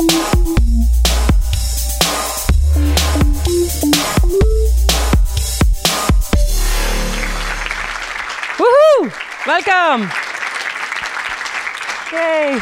[0.00, 0.22] Woohoo!
[9.46, 10.08] Welcome!
[12.12, 12.58] Yay!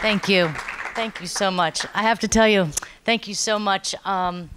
[0.00, 0.52] Thank you.
[0.94, 1.84] Thank you so much.
[1.94, 2.66] I have to tell you,
[3.04, 4.50] thank you so much um,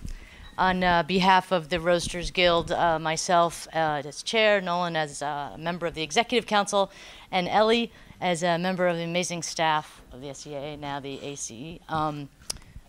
[0.59, 5.55] on uh, behalf of the Roasters Guild, uh, myself uh, as chair, Nolan as a
[5.57, 6.91] member of the executive council,
[7.31, 7.91] and Ellie
[8.21, 11.79] as a member of the amazing staff of the SCAA, now the ACE.
[11.87, 12.29] Um,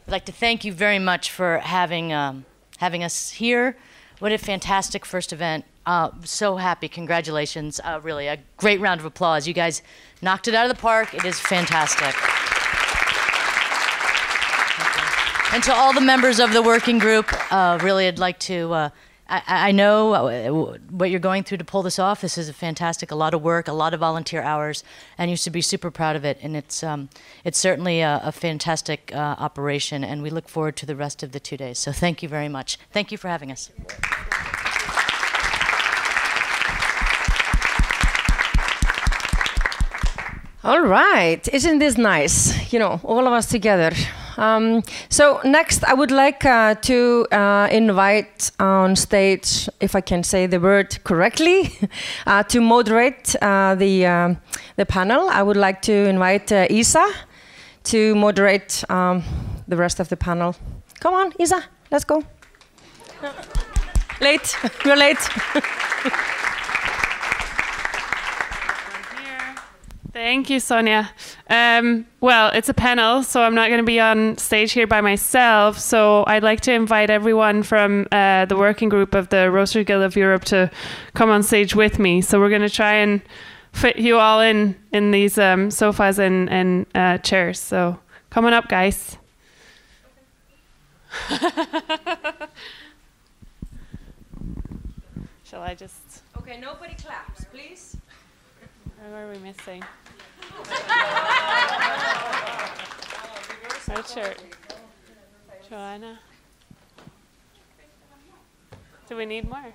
[0.07, 2.45] I'd like to thank you very much for having, um,
[2.79, 3.77] having us here.
[4.19, 5.65] What a fantastic first event.
[5.87, 6.89] Uh, so happy.
[6.89, 7.81] Congratulations.
[7.83, 9.47] Uh, really, a great round of applause.
[9.47, 9.83] You guys
[10.21, 11.15] knocked it out of the park.
[11.15, 12.15] It is fantastic.
[15.53, 18.91] And to all the members of the working group, uh, really, I'd like to.
[19.31, 22.21] I, I know uh, what you're going through to pull this off.
[22.21, 24.83] This is a fantastic, a lot of work, a lot of volunteer hours,
[25.17, 26.39] and you should be super proud of it.
[26.43, 27.09] And it's um,
[27.45, 31.31] it's certainly a, a fantastic uh, operation, and we look forward to the rest of
[31.31, 31.79] the two days.
[31.79, 32.77] So thank you very much.
[32.91, 33.71] Thank you for having us.
[40.63, 42.73] All right, isn't this nice?
[42.73, 43.93] You know, all of us together.
[44.41, 50.25] Um, so next, I would like uh, to uh, invite on stage, if I can
[50.25, 51.79] say the word correctly,
[52.27, 54.39] uh, to moderate uh, the um,
[54.77, 55.29] the panel.
[55.29, 57.07] I would like to invite uh, Isa
[57.85, 59.23] to moderate um,
[59.69, 60.57] the rest of the panel.
[61.01, 62.25] Come on, Isa, let's go.
[64.23, 65.21] late, you're late.
[70.13, 71.11] Thank you, Sonia.
[71.51, 75.01] Um, well, it's a panel, so I'm not going to be on stage here by
[75.01, 75.81] myself.
[75.81, 80.05] So I'd like to invite everyone from uh, the working group of the Roaster Guild
[80.05, 80.71] of Europe to
[81.15, 82.21] come on stage with me.
[82.21, 83.21] So we're going to try and
[83.73, 87.59] fit you all in in these um, sofas and, and uh, chairs.
[87.59, 87.99] So
[88.31, 89.17] come on up, guys.
[95.43, 96.23] Shall I just?
[96.39, 97.97] Okay, nobody claps, please.
[99.01, 99.83] What are we missing?
[103.89, 104.39] Red shirt.
[105.69, 106.19] Joanna.
[109.09, 109.73] Do we need more?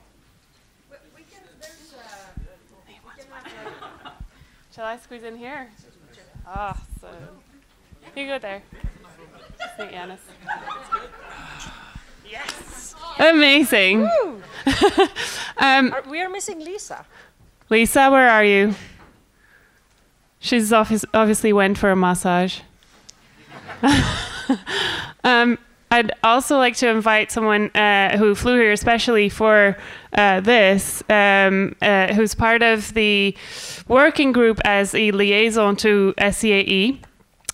[4.73, 5.69] Shall I squeeze in here?
[6.47, 6.81] Awesome.
[8.15, 8.61] You go there.
[9.77, 9.91] St.
[9.91, 10.19] Yanis.
[12.29, 12.95] Yes.
[13.19, 14.03] Amazing.
[15.57, 17.05] um, Are- we are missing Lisa.
[17.69, 18.73] Lisa, where are you?
[20.45, 22.59] She's obvious, obviously went for a massage.
[25.23, 25.57] um,
[25.89, 29.75] I'd also like to invite someone uh, who flew here especially for
[30.13, 33.35] uh, this, um, uh, who's part of the
[33.88, 37.00] working group as a liaison to SCAE.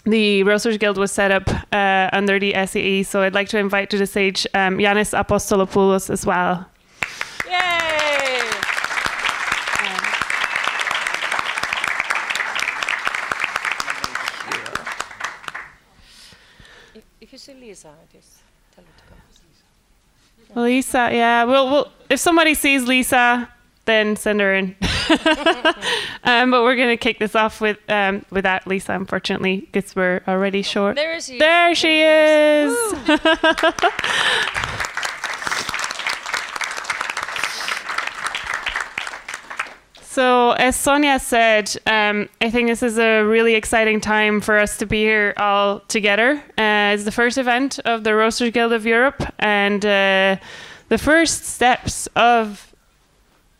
[0.03, 3.89] The Roasters Guild was set up uh, under the SCAE, so I'd like to invite
[3.91, 6.67] to the stage um, Apostolopoulos as well.
[7.47, 7.91] Yay!
[16.93, 18.41] If, if you see Lisa, just
[18.75, 20.61] tell her to go.
[20.61, 21.45] Lisa, yeah.
[21.45, 23.47] Well, well, if somebody sees Lisa,
[23.85, 24.75] then send her in.
[26.25, 30.63] um, but we're gonna kick this off with um, without Lisa, unfortunately, because we're already
[30.63, 30.97] short.
[30.97, 31.27] There is.
[31.27, 32.75] There she is.
[40.11, 44.75] So, as Sonia said, um, I think this is a really exciting time for us
[44.79, 46.43] to be here all together.
[46.57, 50.35] Uh, it's the first event of the Roasters Guild of Europe, and uh,
[50.89, 52.75] the first steps of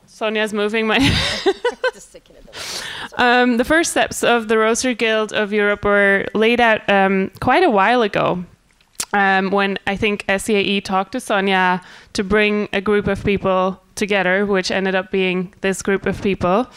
[0.08, 1.00] Sonia's moving my.
[1.94, 3.42] Just sticking it away.
[3.42, 7.64] Um, the first steps of the Roaster Guild of Europe were laid out um, quite
[7.64, 8.44] a while ago.
[9.14, 11.82] Um, when I think SCAE talked to Sonia
[12.14, 16.68] to bring a group of people together, which ended up being this group of people,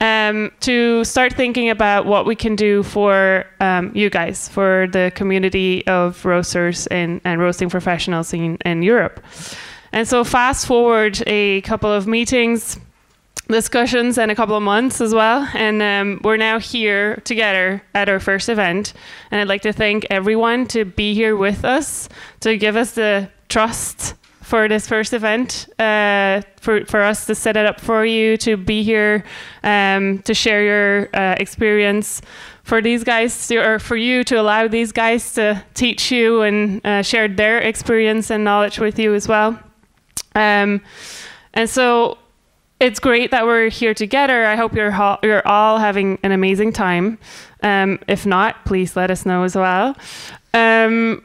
[0.00, 5.12] um, to start thinking about what we can do for um, you guys, for the
[5.14, 9.24] community of roasters and, and roasting professionals in, in Europe.
[9.92, 12.78] And so, fast forward a couple of meetings,
[13.48, 15.48] discussions and a couple of months as well.
[15.54, 18.92] And um, we're now here together at our first event.
[19.30, 22.08] And I'd like to thank everyone to be here with us,
[22.40, 27.56] to give us the trust for this first event, uh, for, for us to set
[27.56, 29.24] it up for you, to be here,
[29.62, 32.22] um, to share your uh, experience.
[32.64, 36.84] For these guys, to, or for you to allow these guys to teach you and
[36.84, 39.58] uh, share their experience and knowledge with you as well.
[40.34, 40.82] Um,
[41.54, 42.18] and so
[42.80, 44.44] it's great that we're here together.
[44.46, 47.18] I hope you're ho- you're all having an amazing time.
[47.62, 49.96] Um, if not, please let us know as well.
[50.54, 51.24] Um,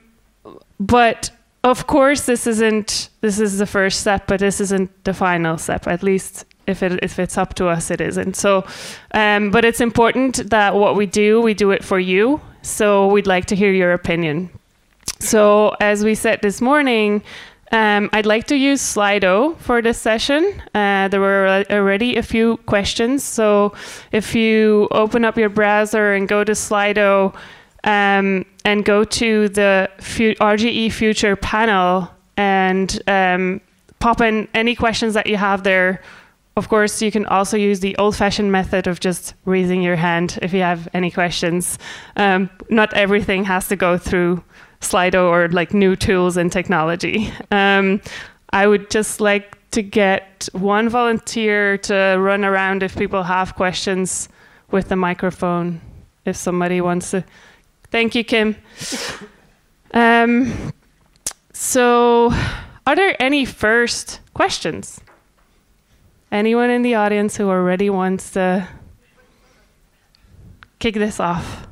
[0.79, 1.29] but
[1.63, 5.87] of course, this isn't this is the first step, but this isn't the final step.
[5.87, 8.35] At least if it if it's up to us, it isn't.
[8.35, 8.65] So,
[9.13, 12.41] um, but it's important that what we do, we do it for you.
[12.63, 14.49] So we'd like to hear your opinion.
[15.19, 17.23] So as we said this morning,
[17.73, 20.61] um, I'd like to use Slido for this session.
[20.75, 23.23] Uh, there were already a few questions.
[23.23, 23.73] So
[24.11, 27.35] if you open up your browser and go to Slido
[27.83, 33.59] um, and go to the RGE Future panel and um,
[33.97, 35.99] pop in any questions that you have there.
[36.55, 40.37] Of course, you can also use the old fashioned method of just raising your hand
[40.43, 41.79] if you have any questions.
[42.17, 44.43] Um, not everything has to go through
[44.83, 47.31] Slido or like new tools and technology.
[47.51, 48.01] Um,
[48.51, 54.29] I would just like to get one volunteer to run around if people have questions
[54.71, 55.81] with the microphone.
[56.25, 57.23] If somebody wants to.
[57.91, 58.55] Thank you, Kim.
[59.93, 60.73] Um,
[61.51, 62.33] so,
[62.87, 64.99] are there any first questions?
[66.31, 68.67] Anyone in the audience who already wants to
[70.79, 71.67] kick this off?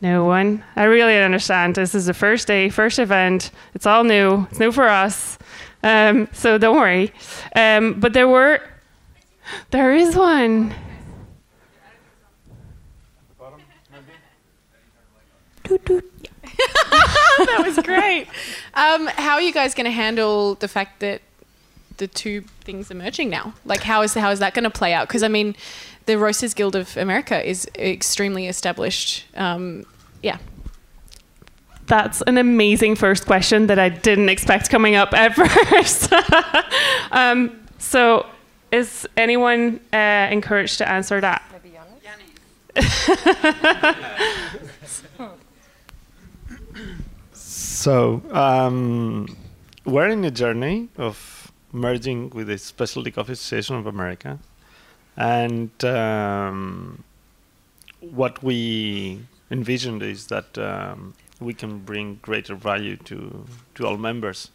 [0.00, 0.62] No one.
[0.76, 1.74] I really understand.
[1.74, 3.50] This is the first day, first event.
[3.74, 4.46] It's all new.
[4.50, 5.38] It's new for us.
[5.82, 7.12] Um, so don't worry.
[7.56, 8.60] Um, but there were,
[9.70, 10.74] there is one.
[15.68, 18.26] that was great.
[18.74, 21.22] Um, how are you guys going to handle the fact that
[21.98, 23.54] the two things are merging now?
[23.64, 25.08] Like, how is how is that going to play out?
[25.08, 25.56] Because I mean,
[26.08, 29.26] the Roasters Guild of America is extremely established.
[29.36, 29.84] Um,
[30.22, 30.38] yeah.
[31.86, 35.34] That's an amazing first question that I didn't expect coming up at
[35.70, 36.10] first.
[37.12, 38.24] um, so,
[38.72, 41.42] is anyone uh, encouraged to answer that?
[41.52, 41.78] Maybe
[47.32, 49.36] so, um,
[49.84, 54.38] we're in a journey of merging with the Specialty Coffee Association of America.
[55.18, 57.02] And um,
[57.98, 59.20] what we
[59.50, 63.44] envisioned is that um, we can bring greater value to,
[63.74, 64.50] to all members.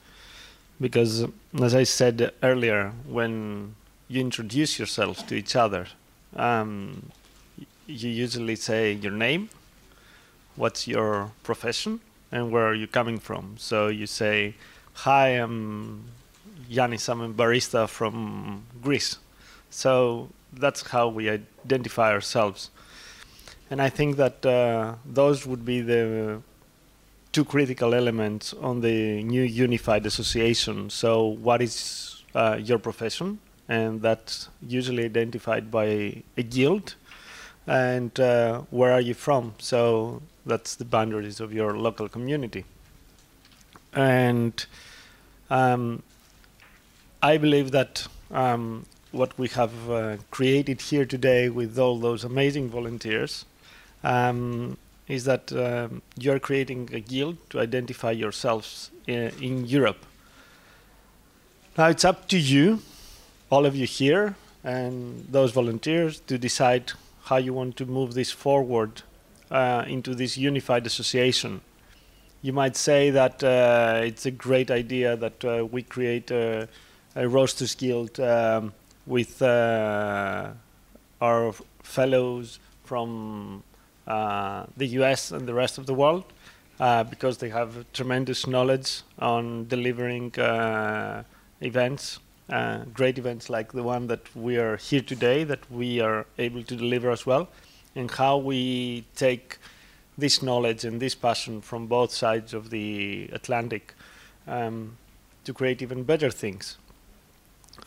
[0.80, 1.26] Because,
[1.62, 3.76] as I said earlier, when
[4.08, 5.88] you introduce yourselves to each other,
[6.38, 7.12] um,
[7.86, 9.50] you usually say your name,
[10.56, 12.00] what's your profession,
[12.32, 13.56] and where are you coming from.
[13.58, 14.56] So you say,
[14.94, 16.06] Hi, I'm
[16.72, 19.18] Yanis, I'm a barista from Greece.
[19.70, 22.70] So that's how we identify ourselves.
[23.70, 26.42] And I think that uh, those would be the
[27.32, 30.90] two critical elements on the new unified association.
[30.90, 33.40] So, what is uh, your profession?
[33.68, 36.96] And that's usually identified by a guild.
[37.66, 39.56] And uh, where are you from?
[39.58, 42.66] So, that's the boundaries of your local community.
[43.94, 44.66] And
[45.50, 46.04] um,
[47.22, 52.68] I believe that um, what we have uh, created here today with all those amazing
[52.68, 53.46] volunteers
[54.04, 54.76] um,
[55.08, 60.04] is that um, you're creating a guild to identify yourselves in, in, Europe.
[61.78, 62.80] Now it's up to you,
[63.52, 66.94] all of you here, and those volunteers to decide
[67.26, 69.04] how you want to move this forward
[69.52, 71.62] uh, into this unified association.
[72.42, 76.68] You might say that uh, it's a great idea that uh, we create a,
[77.16, 78.74] a Roasters Guild um,
[79.06, 80.52] with uh,
[81.22, 83.64] our fellows from
[84.08, 86.26] uh, the US and the rest of the world
[86.80, 90.32] uh, because they have tremendous knowledge on delivering
[91.62, 92.20] events,
[92.94, 96.76] great events like the one that we are here today, that we are able to
[96.76, 97.48] deliver as well,
[97.96, 99.58] and how we take
[100.18, 103.94] this knowledge and this passion from both sides of the Atlantic
[104.48, 104.98] um,
[105.44, 106.78] to create even better things.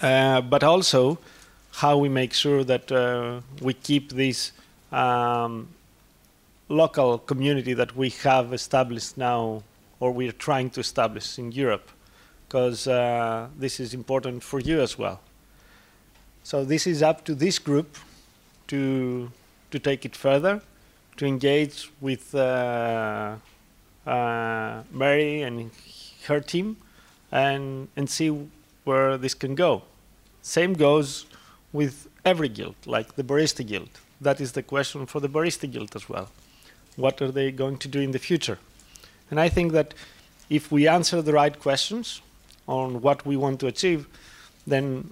[0.00, 1.18] Uh, but also
[1.72, 4.52] how we make sure that uh, we keep this
[4.92, 5.68] um,
[6.68, 9.62] local community that we have established now,
[10.00, 11.90] or we are trying to establish in Europe,
[12.46, 15.20] because uh, this is important for you as well.
[16.42, 17.96] So this is up to this group
[18.68, 19.30] to
[19.70, 20.62] to take it further,
[21.16, 23.36] to engage with uh,
[24.06, 25.70] uh, Mary and
[26.26, 26.76] her team,
[27.32, 28.30] and and see
[28.86, 29.82] where this can go.
[30.42, 31.26] Same goes
[31.72, 33.90] with every guild, like the Barista Guild.
[34.20, 36.28] That is the question for the Barista Guild as well.
[36.96, 38.58] What are they going to do in the future?
[39.30, 39.92] And I think that
[40.48, 42.22] if we answer the right questions
[42.66, 44.06] on what we want to achieve,
[44.66, 45.10] then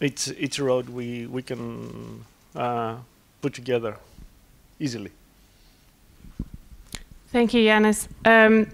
[0.00, 2.24] it's it's a road we we can
[2.56, 2.96] uh,
[3.42, 3.96] put together
[4.78, 5.10] easily.
[7.32, 8.08] Thank you, Jannis.
[8.24, 8.66] Um,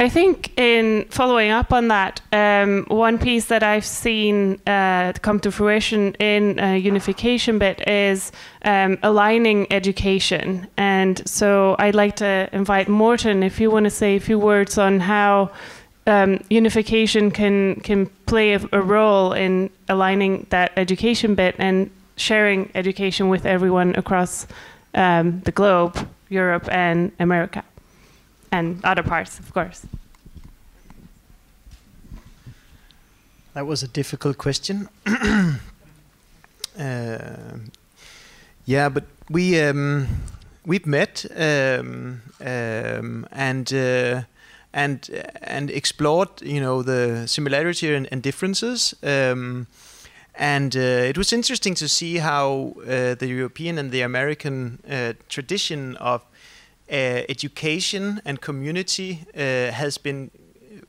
[0.00, 5.38] I think in following up on that, um, one piece that I've seen uh, come
[5.40, 8.32] to fruition in unification bit is
[8.64, 10.66] um, aligning education.
[10.78, 14.78] And so I'd like to invite Morten, if you want to say a few words
[14.78, 15.50] on how
[16.06, 22.70] um, unification can can play a, a role in aligning that education bit and sharing
[22.74, 24.46] education with everyone across
[24.94, 27.62] um, the globe, Europe and America
[28.52, 29.86] and other parts, of course.
[33.54, 34.88] That was a difficult question.
[35.06, 35.58] uh,
[38.64, 40.06] yeah, but we um,
[40.64, 44.22] we've met um, um, and uh,
[44.72, 45.10] and
[45.42, 48.94] and explored, you know, the similarity and, and differences.
[49.02, 49.66] Um,
[50.34, 55.12] and uh, it was interesting to see how uh, the European and the American uh,
[55.28, 56.22] tradition of
[56.90, 60.30] education and community uh, has been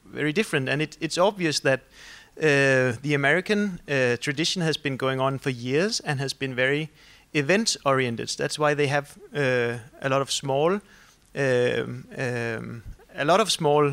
[0.06, 0.70] very different.
[0.70, 1.82] And it, it's obvious that
[2.38, 3.80] uh, the American
[4.20, 6.90] tradition has been going on for years and has been very
[7.34, 8.30] event oriented.
[8.38, 10.80] That's why they have a lot of small,
[11.36, 12.84] um, um,
[13.16, 13.92] a lot of small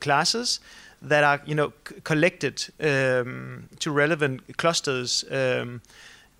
[0.00, 0.60] classes
[1.02, 1.72] that are you know
[2.04, 5.24] collected um, to relevant clusters.
[5.30, 5.80] Um,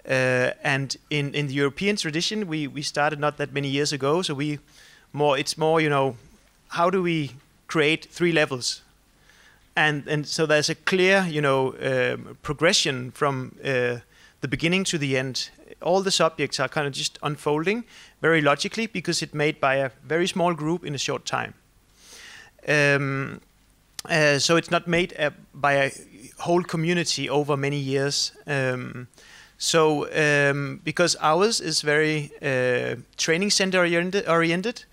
[0.08, 4.22] uh, and in, in the European tradition, we, we started not that many years ago,
[4.22, 4.58] so we
[5.12, 6.16] more it's more you know
[6.68, 7.30] how do we
[7.66, 8.82] create three levels?
[9.76, 13.98] And and so there's a clear you know um, progression from uh,
[14.40, 15.50] the beginning to the end.
[15.80, 17.84] All the subjects are kind of just unfolding
[18.20, 21.54] very logically because it's made by a very small group in a short time.
[22.66, 23.40] Um,
[24.04, 25.90] uh, so it's not made uh, by a
[26.38, 28.32] whole community over many years.
[28.46, 29.08] Um,
[29.58, 34.84] so um, because ours is very uh, training center oriented, oriented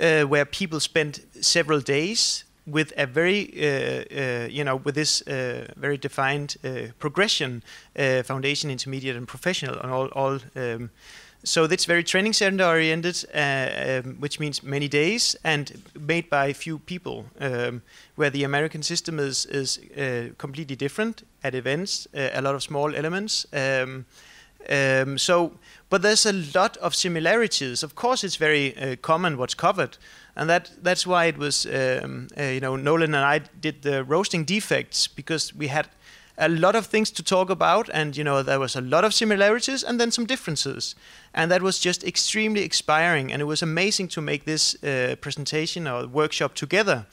[0.00, 5.22] uh, where people spend several days with a very, uh, uh, you know, with this
[5.22, 7.62] uh, very defined uh, progression,
[7.98, 10.06] uh, foundation, intermediate, and professional, and all.
[10.08, 10.90] all um,
[11.46, 16.78] so that's very training center oriented, um, which means many days and made by few
[16.78, 17.26] people.
[17.38, 17.82] Um,
[18.14, 19.78] where the American system is is
[20.38, 23.46] completely different at events, a lot of small elements.
[24.68, 25.52] Um, so
[25.94, 27.82] but there's a lot of similarities.
[27.82, 29.96] Of course, it's very uh, common what's covered,
[30.34, 34.02] and that that's why it was um, uh, you know Nolan and I did the
[34.02, 35.88] roasting defects because we had
[36.36, 39.14] a lot of things to talk about, and you know there was a lot of
[39.14, 40.96] similarities and then some differences,
[41.32, 45.86] and that was just extremely inspiring, and it was amazing to make this uh, presentation
[45.86, 47.06] or workshop together.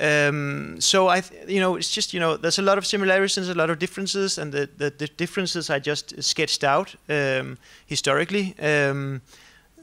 [0.00, 3.56] Um, so I, you know, it's just you know, there's a lot of similarities, and
[3.56, 8.54] a lot of differences, and the the, the differences I just sketched out um, historically.
[8.58, 9.22] Um,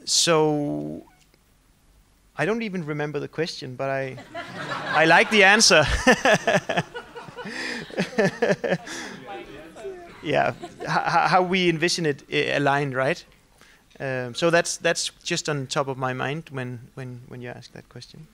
[0.04, 1.06] so
[2.36, 4.18] I don't even remember the question, but I
[4.94, 5.86] I like the answer.
[10.22, 13.24] yeah, H- how we envision it uh, aligned, right?
[14.00, 17.72] Um, so that's that's just on top of my mind when when when you ask
[17.72, 18.26] that question.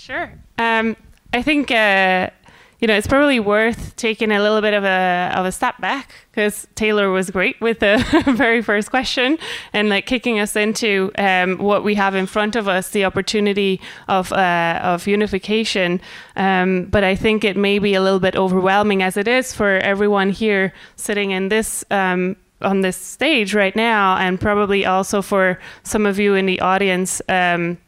[0.00, 0.32] Sure.
[0.56, 0.96] Um,
[1.34, 2.30] I think uh,
[2.78, 6.14] you know it's probably worth taking a little bit of a of a step back
[6.30, 8.02] because Taylor was great with the
[8.34, 9.36] very first question
[9.74, 13.78] and like kicking us into um, what we have in front of us, the opportunity
[14.08, 16.00] of uh, of unification.
[16.34, 19.76] Um, but I think it may be a little bit overwhelming as it is for
[19.80, 21.84] everyone here sitting in this.
[21.90, 26.60] Um, on this stage right now, and probably also for some of you in the
[26.60, 27.78] audience, um,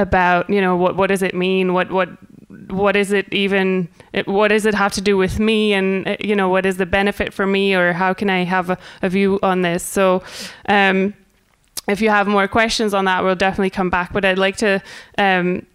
[0.00, 1.74] about you know what what does it mean?
[1.74, 2.08] What what
[2.68, 3.88] what is it even
[4.26, 5.74] what does it have to do with me?
[5.74, 8.70] And uh, you know what is the benefit for me or how can i have
[8.70, 9.84] a, a view on this?
[9.84, 10.22] So
[10.68, 11.14] um,
[11.86, 14.12] if you have more questions on that we'll definitely come back.
[14.12, 14.82] But i'd like to
[15.18, 15.66] um,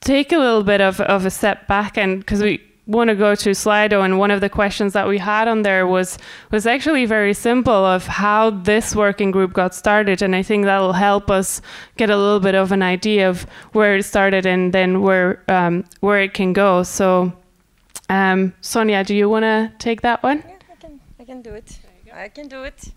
[0.00, 3.34] take a little bit of, of a step back and because we want to go
[3.34, 6.18] to Slido, and one of the questions that we had on there was
[6.50, 10.92] was actually very simple of how this working group got started, and I think that'll
[10.92, 11.62] help us
[11.96, 15.84] get a little bit of an idea of where it started and then where um,
[16.00, 16.82] where it can go.
[16.82, 17.32] So,
[18.08, 20.38] um, Sonia, do you want to take that one?
[20.38, 21.00] Yeah, I can.
[21.20, 21.78] I can do it.
[22.12, 22.92] I can do it.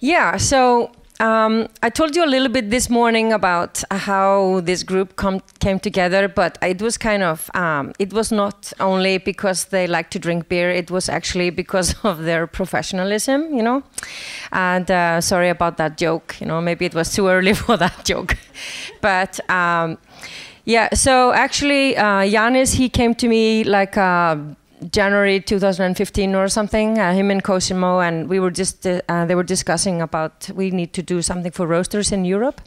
[0.00, 0.38] Yeah.
[0.38, 5.42] So um, I told you a little bit this morning about how this group com-
[5.60, 10.10] came together, but it was kind of, um, it was not only because they like
[10.10, 13.82] to drink beer, it was actually because of their professionalism, you know.
[14.52, 18.04] And uh, sorry about that joke, you know, maybe it was too early for that
[18.04, 18.36] joke.
[19.00, 19.98] but um,
[20.66, 24.36] Yeah, so actually, uh, Yanis, he came to me like uh,
[24.90, 26.98] January 2015 or something.
[26.98, 30.70] Uh, him and Cosimo, and we were just uh, uh, they were discussing about we
[30.70, 32.60] need to do something for roasters in Europe.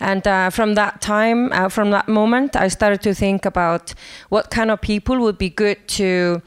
[0.00, 3.94] And uh, from that time, uh, from that moment, I started to think about
[4.28, 6.42] what kind of people would be good to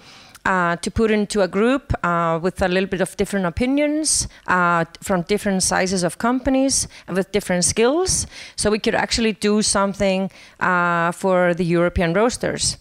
[0.45, 1.93] uh, to put into a group
[2.41, 7.63] with a little bit of different opinions from different sizes of companies and with different
[7.63, 8.25] skills,
[8.55, 10.29] so we could actually do something
[11.13, 12.77] for the European roasters.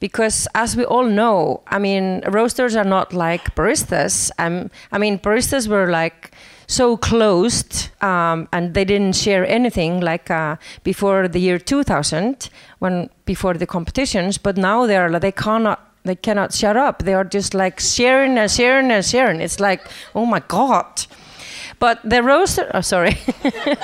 [0.00, 4.30] Because as we all know, I mean, roasters are not like baristas.
[4.38, 6.32] Um, I mean, baristas were like
[6.66, 13.08] so closed um, and they didn't share anything like uh, before the year 2000 when
[13.24, 14.38] before the competitions.
[14.38, 17.02] But now they're they cannot they cannot shut up.
[17.02, 19.40] They are just like sharing and sharing and sharing.
[19.40, 21.06] It's like oh my god
[21.78, 23.16] but the roaster oh sorry.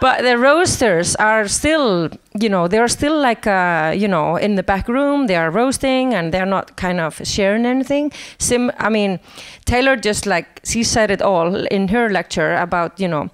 [0.00, 4.62] But the roasters are still you know they're still like uh, you know in the
[4.62, 8.12] back room they are roasting and they're not kind of sharing anything.
[8.38, 9.18] Sim, i mean
[9.64, 13.30] taylor just like she said it all in her lecture about you know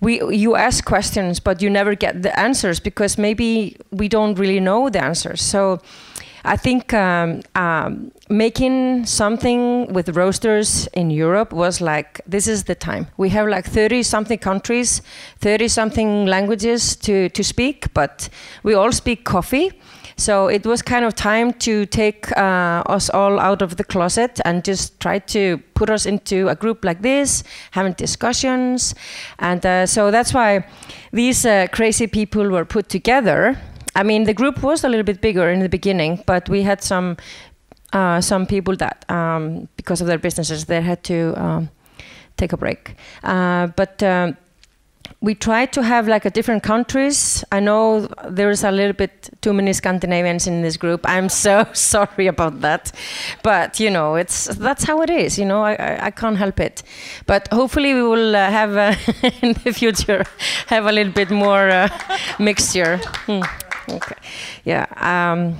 [0.00, 4.60] we you ask questions but you never get the answers because maybe we don't really
[4.60, 5.42] know the answers.
[5.42, 5.80] So
[6.48, 12.74] I think um, um, making something with roasters in Europe was like this is the
[12.74, 13.06] time.
[13.18, 15.02] We have like 30 something countries,
[15.40, 18.30] 30 something languages to, to speak, but
[18.62, 19.72] we all speak coffee.
[20.16, 24.40] So it was kind of time to take uh, us all out of the closet
[24.44, 28.94] and just try to put us into a group like this, having discussions.
[29.38, 30.66] And uh, so that's why
[31.12, 33.58] these uh, crazy people were put together
[33.94, 36.82] I mean, the group was a little bit bigger in the beginning, but we had
[36.82, 37.16] some
[37.92, 41.70] uh, some people that, um, because of their businesses, they had to um,
[42.36, 42.94] take a break.
[43.24, 44.36] Uh, but um,
[45.20, 47.44] we tried to have like a different countries.
[47.50, 51.00] I know there's a little bit too many Scandinavians in this group.
[51.04, 52.92] I'm so sorry about that,
[53.42, 55.38] but you know, it's that's how it is.
[55.38, 56.82] You know, I, I, I can't help it.
[57.26, 58.94] But hopefully, we will uh, have uh,
[59.42, 60.24] in the future
[60.66, 61.88] have a little bit more uh,
[62.38, 62.98] mixture.
[63.26, 63.42] Hmm.
[63.90, 64.16] Okay.
[64.64, 64.86] Yeah.
[64.96, 65.56] Um,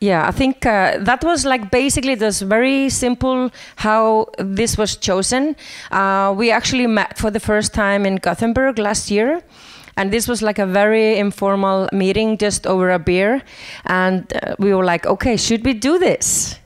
[0.00, 5.54] yeah, I think uh, that was like basically this very simple how this was chosen.
[5.92, 9.42] Uh, we actually met for the first time in Gothenburg last year.
[9.96, 13.42] And this was like a very informal meeting just over a beer.
[13.84, 16.58] And uh, we were like, okay, should we do this?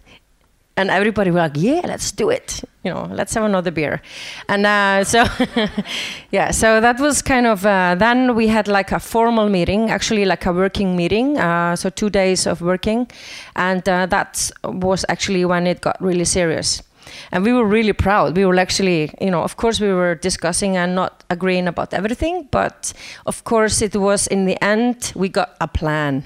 [0.77, 4.01] And everybody was like, "Yeah, let's do it." You know, let's have another beer,
[4.49, 5.25] and uh, so
[6.31, 7.65] yeah, so that was kind of.
[7.65, 11.39] Uh, then we had like a formal meeting, actually like a working meeting.
[11.39, 13.11] Uh, so two days of working,
[13.57, 16.83] and uh, that was actually when it got really serious.
[17.33, 18.37] And we were really proud.
[18.37, 22.49] We were actually, you know, of course, we were discussing and not agreeing about everything,
[22.51, 22.93] but
[23.27, 26.25] of course, it was in the end we got a plan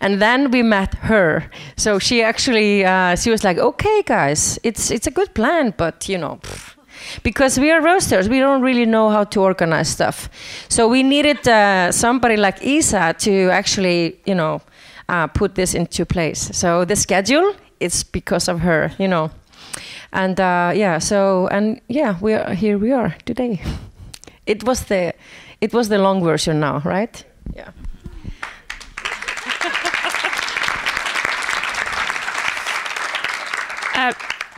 [0.00, 1.50] and then we met her.
[1.76, 6.08] So she actually, uh, she was like, "Okay, guys, it's it's a good plan, but
[6.08, 6.76] you know." Pff,
[7.22, 10.28] because we are roasters, we don't really know how to organize stuff.
[10.68, 14.60] So we needed uh, somebody like Isa to actually, you know,
[15.08, 16.50] uh, put this into place.
[16.52, 19.30] So the schedule, it's because of her, you know.
[20.12, 22.78] And uh, yeah, so and yeah, we are here.
[22.78, 23.60] We are today.
[24.46, 25.14] It was the,
[25.60, 27.24] it was the long version now, right?
[27.54, 27.70] Yeah.
[33.94, 34.12] Uh,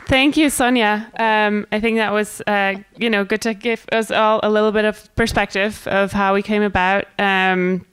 [0.07, 1.11] thank you, Sonia.
[1.19, 4.71] Um, I think that was, uh, you know, good to give us all a little
[4.71, 7.05] bit of perspective of how we came about.
[7.19, 7.85] Um,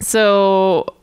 [0.00, 0.96] so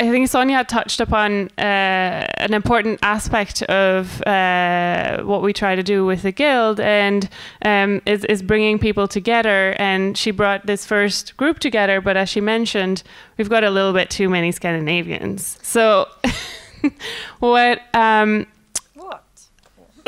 [0.00, 5.82] I think Sonia touched upon uh, an important aspect of uh, what we try to
[5.82, 7.28] do with the guild, and
[7.62, 9.76] um, is, is bringing people together.
[9.78, 13.02] And she brought this first group together, but as she mentioned,
[13.36, 15.58] we've got a little bit too many Scandinavians.
[15.62, 16.08] So,
[17.40, 18.46] what um,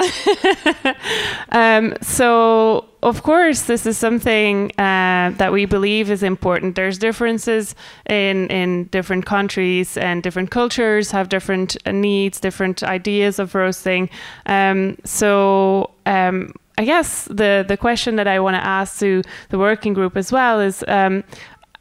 [1.53, 6.77] um, so, of course, this is something uh, that we believe is important.
[6.77, 7.75] There's differences
[8.09, 14.09] in in different countries and different cultures have different needs, different ideas of roasting.
[14.47, 15.91] Um, so.
[16.07, 20.17] Um, I guess the, the question that I want to ask to the working group
[20.17, 21.23] as well is um,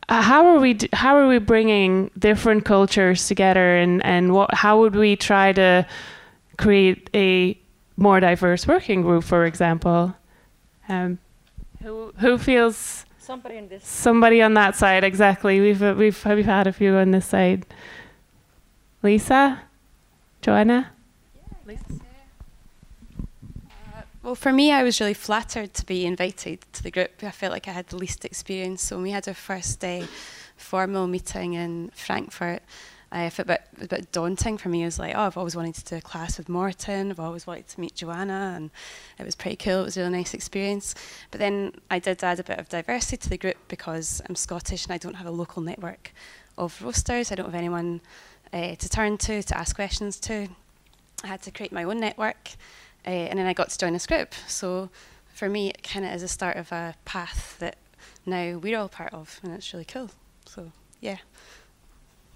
[0.09, 4.95] how are we how are we bringing different cultures together and and what how would
[4.95, 5.87] we try to
[6.57, 7.57] create a
[8.01, 10.15] more diverse working group, for example.
[10.89, 11.19] Um,
[11.81, 15.59] who who feels somebody on this somebody on that side exactly?
[15.61, 17.65] We've uh, we've we've had a few on this side.
[19.03, 19.61] Lisa,
[20.41, 20.91] Joanna.
[21.65, 21.83] Lisa.
[23.69, 27.23] Uh, well, for me, I was really flattered to be invited to the group.
[27.23, 28.83] I felt like I had the least experience.
[28.83, 30.07] So when we had our first day
[30.55, 32.61] formal meeting in Frankfurt,
[33.13, 34.83] uh, it a bit, a bit daunting for me.
[34.83, 37.11] It was like, oh, I've always wanted to do a class with Morten.
[37.11, 38.71] I've always wanted to meet Joanna, and
[39.19, 39.81] it was pretty cool.
[39.81, 40.95] It was a really nice experience.
[41.29, 44.85] But then I did add a bit of diversity to the group because I'm Scottish
[44.85, 46.13] and I don't have a local network
[46.57, 47.31] of roasters.
[47.31, 47.99] I don't have anyone
[48.53, 50.47] uh, to turn to, to ask questions to.
[51.23, 52.51] I had to create my own network,
[53.05, 54.33] uh, and then I got to join this group.
[54.47, 54.89] So
[55.33, 57.75] for me, it kind of is a start of a path that
[58.25, 60.11] now we're all part of, and it's really cool.
[60.45, 60.71] So
[61.01, 61.17] yeah.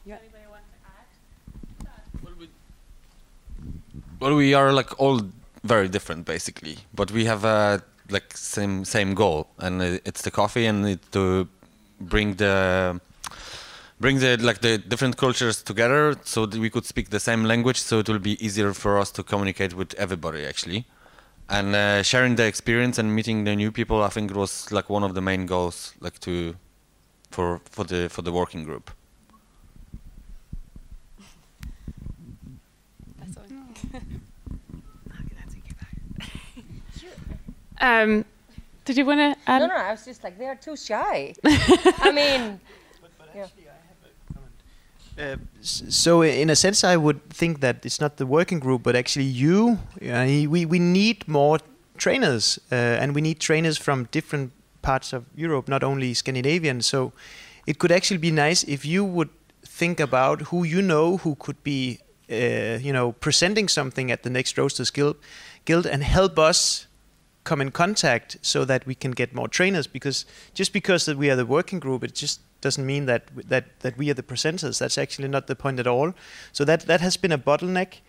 [0.05, 0.17] Yeah.
[4.19, 5.21] Well, we are like all
[5.63, 10.65] very different, basically, but we have a like same same goal, and it's the coffee,
[10.65, 11.47] and to
[11.99, 13.01] bring the
[13.99, 17.79] bring the like the different cultures together, so that we could speak the same language,
[17.79, 20.85] so it will be easier for us to communicate with everybody, actually.
[21.49, 25.03] And uh, sharing the experience and meeting the new people, I think was like one
[25.03, 26.55] of the main goals, like to
[27.31, 28.91] for for the for the working group.
[37.85, 38.25] Um,
[38.85, 39.59] did you want to add?
[39.59, 41.35] No, no, I was just like, they are too shy.
[42.07, 42.59] I mean,
[43.01, 43.43] But, but yeah.
[43.43, 45.41] Actually, I have a comment.
[45.41, 48.95] Uh, so in a sense, I would think that it's not the working group, but
[48.95, 49.79] actually you.
[50.01, 51.59] Uh, we we need more
[51.97, 56.81] trainers, uh, and we need trainers from different parts of Europe, not only Scandinavian.
[56.81, 57.11] So
[57.65, 59.29] it could actually be nice if you would
[59.63, 61.99] think about who you know who could be,
[62.31, 65.15] uh, you know, presenting something at the next Roasters Guild,
[65.65, 66.87] Guild, and help us
[67.45, 69.87] come in contact so that we can get more trainers.
[69.87, 73.63] Because just because that we are the working group, it just doesn't mean that that
[73.79, 74.77] that we are the presenters.
[74.79, 76.13] That's actually not the point at all.
[76.51, 78.01] So that that has been a bottleneck,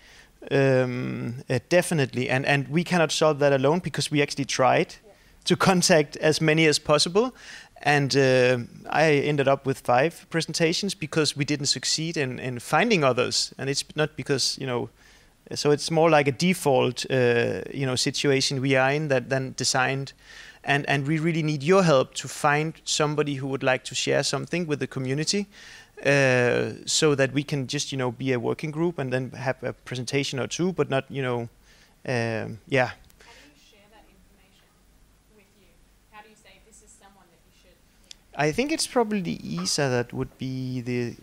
[0.50, 5.12] um, uh, definitely, and and we cannot solve that alone because we actually tried yeah.
[5.44, 7.30] to contact as many as possible.
[7.82, 13.04] And uh, I ended up with five presentations because we didn't succeed in, in finding
[13.04, 13.52] others.
[13.58, 14.88] And it's not because, you know,
[15.54, 19.54] so it's more like a default, uh, you know, situation we are in that than
[19.56, 20.12] designed.
[20.64, 24.24] And, and we really need your help to find somebody who would like to share
[24.24, 25.46] something with the community
[26.04, 29.62] uh, so that we can just, you know, be a working group and then have
[29.62, 31.48] a presentation or two, but not, you know,
[32.08, 32.86] um, yeah.
[32.86, 34.66] How do you share that information
[35.36, 35.68] with you
[36.10, 37.76] How do you say, this is someone that you should?
[38.34, 41.14] I think it's probably Isa that would be the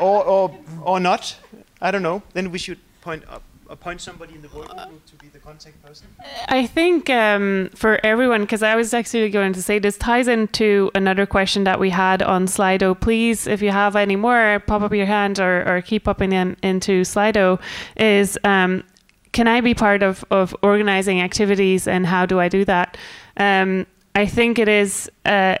[0.00, 1.36] or, or, or not.
[1.80, 2.22] I don't know.
[2.32, 6.06] Then we should point up, appoint somebody in the group to be the contact person.
[6.48, 10.90] I think um, for everyone, because I was actually going to say this ties into
[10.94, 12.98] another question that we had on Slido.
[12.98, 16.56] Please, if you have any more, pop up your hand or, or keep popping in
[16.62, 17.60] into Slido.
[17.96, 18.84] Is um,
[19.32, 22.96] can I be part of, of organizing activities and how do I do that?
[23.36, 25.58] Um, I think it is uh,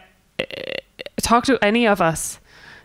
[1.22, 2.40] talk to any of us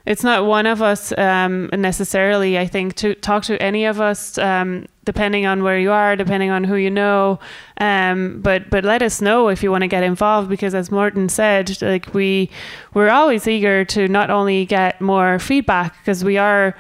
[0.06, 2.58] it's not one of us um, necessarily.
[2.58, 6.50] I think to talk to any of us, um, depending on where you are, depending
[6.50, 7.40] on who you know.
[7.80, 11.30] Um, but but let us know if you want to get involved because, as Morten
[11.30, 12.50] said, like we
[12.94, 16.76] we're always eager to not only get more feedback because we are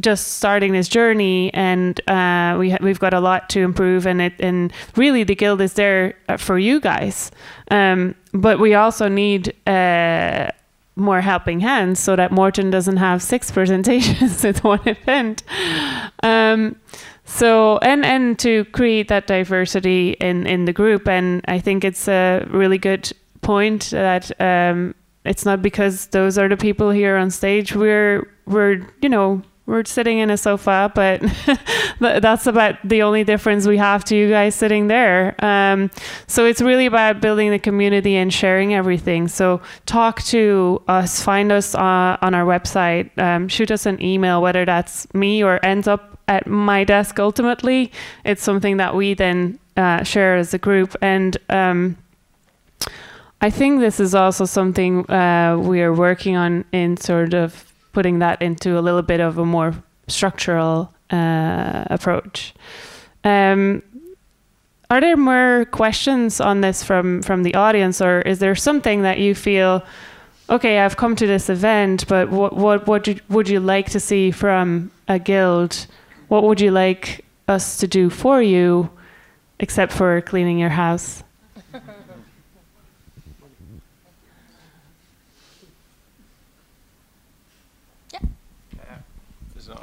[0.00, 4.20] just starting this journey and uh, we ha- we've got a lot to improve and
[4.20, 7.30] it and really the guild is there uh, for you guys
[7.70, 10.50] um, but we also need uh,
[10.96, 15.42] more helping hands so that Morten doesn't have six presentations at one event.
[16.22, 16.76] Um,
[17.24, 22.06] so and and to create that diversity in in the group, and I think it's
[22.06, 27.30] a really good point that um, it's not because those are the people here on
[27.30, 27.74] stage.
[27.74, 31.22] We're we're you know we're sitting in a sofa, but
[32.22, 35.34] that's about the only difference we have to you guys sitting there.
[35.42, 35.90] Um,
[36.26, 39.26] so it's really about building the community and sharing everything.
[39.26, 44.42] So talk to us, find us uh, on our website, um, shoot us an email,
[44.42, 47.90] whether that's me or ends up at my desk ultimately.
[48.24, 50.94] It's something that we then uh, share as a group.
[51.00, 51.96] And um,
[53.40, 58.18] I think this is also something uh, we are working on in sort of putting
[58.18, 59.72] that into a little bit of a more
[60.08, 62.54] structural uh, approach.
[63.24, 63.82] Um,
[64.90, 69.18] are there more questions on this from from the audience, or is there something that
[69.18, 69.82] you feel?
[70.50, 74.00] Okay, I've come to this event, but what what what you, would you like to
[74.00, 75.86] see from a guild?
[76.28, 78.90] What would you like us to do for you,
[79.58, 81.22] except for cleaning your house?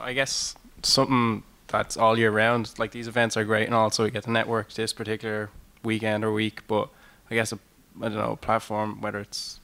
[0.02, 2.74] I guess something that's all year round.
[2.78, 5.50] Like these events are great, and also we get to network this particular
[5.84, 6.68] weekend or week.
[6.68, 6.90] But
[7.30, 7.60] I guess a
[8.00, 9.60] I don't know a platform, whether it's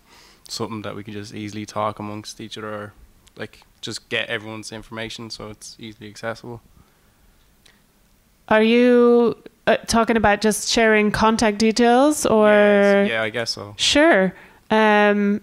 [0.48, 2.94] something that we can just easily talk amongst each other, or
[3.36, 6.62] like just get everyone's information so it's easily accessible.
[8.50, 12.50] Are you uh, talking about just sharing contact details or?
[12.50, 13.76] yeah, yeah, I guess so.
[13.78, 14.34] Sure.
[14.72, 15.42] Um,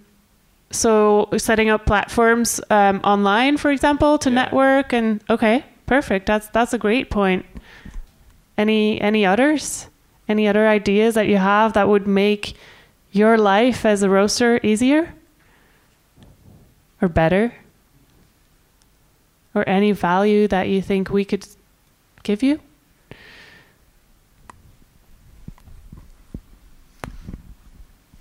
[0.75, 4.35] so setting up platforms um, online, for example, to Yeah.
[4.35, 6.27] network and okay, perfect.
[6.27, 7.47] That's that's a great point.
[8.59, 9.89] Any any others?
[10.29, 12.55] Any other ideas that you have that would make
[13.13, 15.13] your life as a roaster easier
[17.03, 17.53] or better?
[19.55, 21.47] Or any value that you think we could
[22.23, 22.59] give you?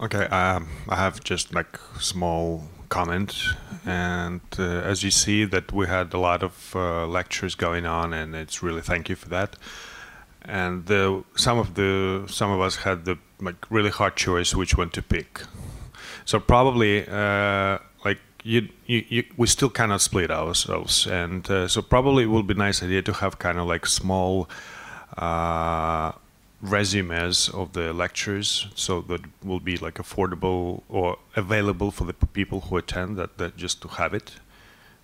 [0.04, 3.42] Okay, um, I have just like small comment,
[3.86, 8.12] and uh, as you see that we had a lot of uh, lectures going on,
[8.12, 9.56] and it's really thank you for that.
[10.42, 14.78] And the, some of the some of us had the like really hard choice which
[14.78, 15.44] one to pick.
[16.26, 21.82] So probably uh, like you, you, you we still cannot split ourselves, and uh, so
[21.82, 24.50] probably it will be nice idea to have kind of like small.
[26.64, 32.62] Resumes of the lectures so that will be like affordable or available for the people
[32.62, 34.36] who attend that, that just to have it.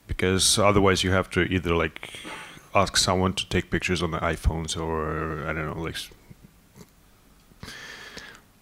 [0.08, 2.12] Because otherwise you have to either like
[2.74, 5.98] ask someone to take pictures on the iPhones or I don't know like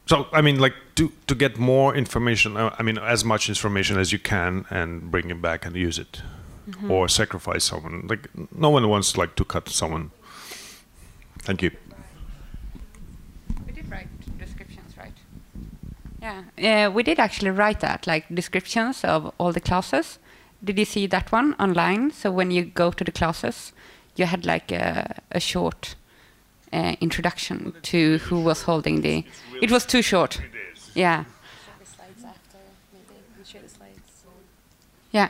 [0.05, 3.97] so I mean like to to get more information uh, I mean as much information
[3.97, 6.21] as you can and bring it back and use it.
[6.89, 8.07] Or sacrifice someone.
[8.07, 10.11] Like no one wants like to cut someone.
[11.39, 11.71] Thank you
[13.65, 15.13] We did write descriptions, right?
[16.27, 20.19] Yeah, uh, we did actually write that, like descriptions of all the classes.
[20.63, 22.11] Did you see that one online?
[22.11, 23.71] So when you go to the classes,
[24.15, 25.95] you had like a, a short
[26.73, 29.23] uh, introduction to who was holding the.
[29.61, 30.41] It was too short.
[30.95, 31.23] Yeah.
[35.11, 35.29] Yeah.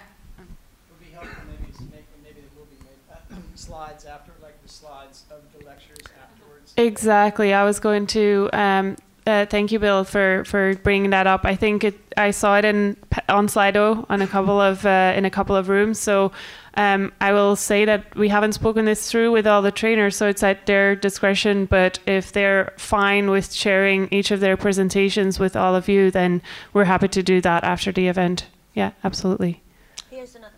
[0.89, 4.69] would be helpful maybe to make, maybe there will be made, slides after, like the
[4.69, 6.73] slides of the lectures afterwards.
[6.77, 7.53] Exactly.
[7.53, 8.95] I was going to um,
[9.27, 11.43] uh, thank you, Bill, for for bringing that up.
[11.43, 11.95] I think it.
[12.15, 12.95] I saw it in
[13.27, 15.99] on Slido on a couple of uh, in a couple of rooms.
[15.99, 16.31] So
[16.75, 20.27] um, I will say that we haven't spoken this through with all the trainers, so
[20.27, 21.65] it's at their discretion.
[21.65, 26.41] But if they're fine with sharing each of their presentations with all of you, then
[26.71, 28.47] we're happy to do that after the event.
[28.73, 29.61] Yeah, absolutely.
[30.09, 30.55] Here's another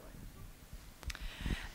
[1.09, 1.15] one.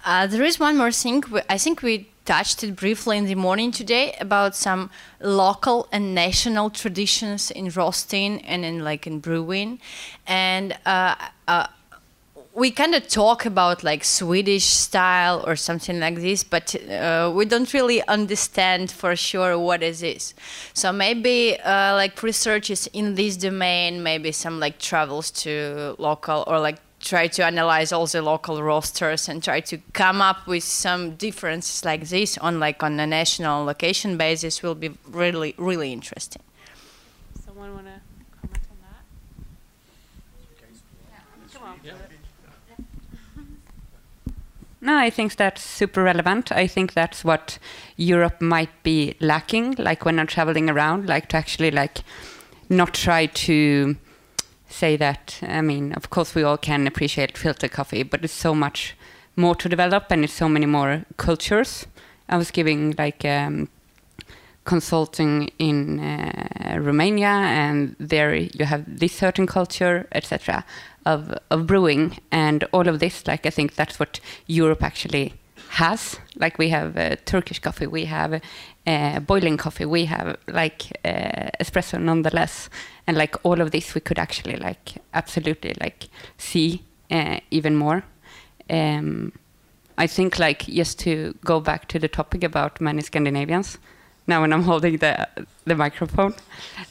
[0.05, 1.25] Uh, there is one more thing.
[1.51, 6.71] I think we touched it briefly in the morning today about some local and national
[6.71, 9.79] traditions in roasting and in like in brewing,
[10.27, 11.15] and uh,
[11.49, 11.67] uh,
[12.55, 17.45] we kind of talk about like Swedish style or something like this, but uh, we
[17.45, 20.35] don't really understand for sure what is this.
[20.73, 26.61] So maybe uh, like researches in this domain, maybe some like travels to local or
[26.61, 31.15] like try to analyze all the local rosters and try to come up with some
[31.17, 36.43] differences like this on like on a national location basis will be really really interesting.
[37.45, 38.01] Someone want to
[38.41, 39.05] comment on that?
[44.81, 46.53] No, I think that's super relevant.
[46.53, 47.59] I think that's what
[47.97, 49.77] Europe might be lacking.
[49.79, 51.99] Like when I'm traveling around, like to actually like
[52.69, 53.97] not try to
[54.69, 55.39] say that.
[55.43, 58.97] I mean, of course, we all can appreciate filter coffee, but it's so much
[59.37, 61.87] more to develop, and it's so many more cultures.
[62.29, 63.69] I was giving like um,
[64.65, 70.65] consulting in uh, Romania, and there you have this certain culture, etc.,
[71.07, 73.27] of of brewing, and all of this.
[73.27, 75.35] Like I think that's what Europe actually
[75.69, 76.19] has.
[76.37, 78.41] Like we have uh, Turkish coffee, we have
[78.87, 82.69] uh, boiling coffee, we have like uh, espresso, nonetheless,
[83.07, 88.05] and like all of this, we could actually like absolutely like see uh, even more.
[88.69, 89.33] Um,
[89.97, 93.79] I think like just to go back to the topic about many Scandinavians.
[94.27, 95.29] Now when I'm holding the
[95.65, 96.35] the microphone,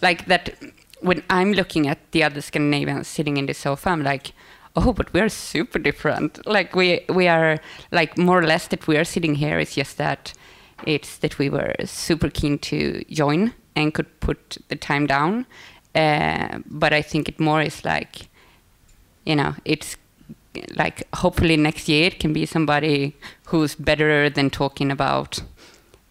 [0.01, 0.55] like that
[1.01, 4.31] when I'm looking at the other Scandinavians sitting in the sofa, I'm like,
[4.75, 6.45] oh, but we're super different.
[6.47, 7.59] Like we we are
[7.91, 9.59] like more or less that we are sitting here.
[9.59, 10.33] It's just that
[10.87, 15.45] it's that we were super keen to join and could put the time down.
[15.95, 18.27] Uh, but I think it more is like,
[19.25, 19.97] you know, it's
[20.75, 23.15] like hopefully next year it can be somebody
[23.45, 25.41] who's better than talking about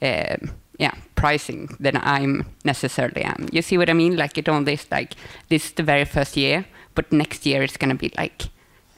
[0.01, 0.37] uh,
[0.79, 3.49] yeah pricing than I'm necessarily am.
[3.53, 4.17] You see what I mean?
[4.17, 5.15] Like it on this like
[5.49, 8.49] this is the very first year, but next year it's gonna be like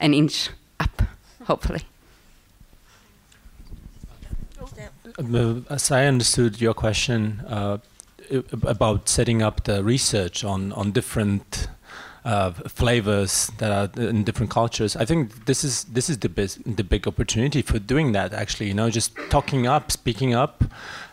[0.00, 1.02] an inch up,
[1.44, 1.82] hopefully.
[5.03, 7.78] Um, As I understood your question uh,
[8.62, 11.68] about setting up the research on, on different
[12.24, 14.96] uh, flavors that are in different cultures.
[14.96, 16.28] I think this is this is the
[16.64, 18.32] the big opportunity for doing that.
[18.32, 20.64] Actually, you know, just talking up, speaking up,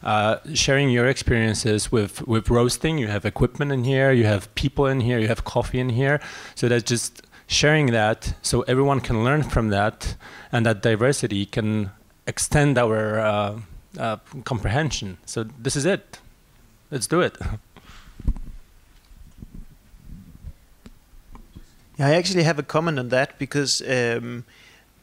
[0.03, 2.97] uh, sharing your experiences with with roasting.
[2.97, 6.21] You have equipment in here, you have people in here, you have coffee in here.
[6.55, 10.15] So that's just sharing that, so everyone can learn from that,
[10.53, 11.91] and that diversity can
[12.25, 13.59] extend our uh,
[13.97, 15.17] uh, comprehension.
[15.25, 16.19] So this is it.
[16.89, 17.37] Let's do it.
[21.97, 24.43] Yeah, I actually have a comment on that because um,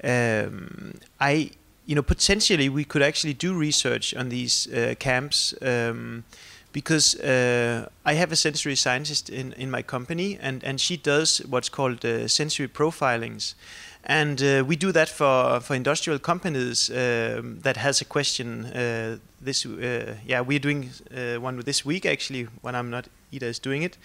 [0.03, 1.51] um, I,
[1.87, 6.25] you know, potentially we could actually do research on these uh, camps um,
[6.73, 11.39] because uh, I have a sensory scientist in, in my company and, and she does
[11.49, 13.55] what's called uh, sensory profilings.
[14.05, 18.65] And uh, we do that for, for industrial companies um, that has a question.
[18.67, 23.09] Uh, this, uh, yeah, we're doing uh, one this week actually when I'm not.
[23.33, 23.99] Ida is doing it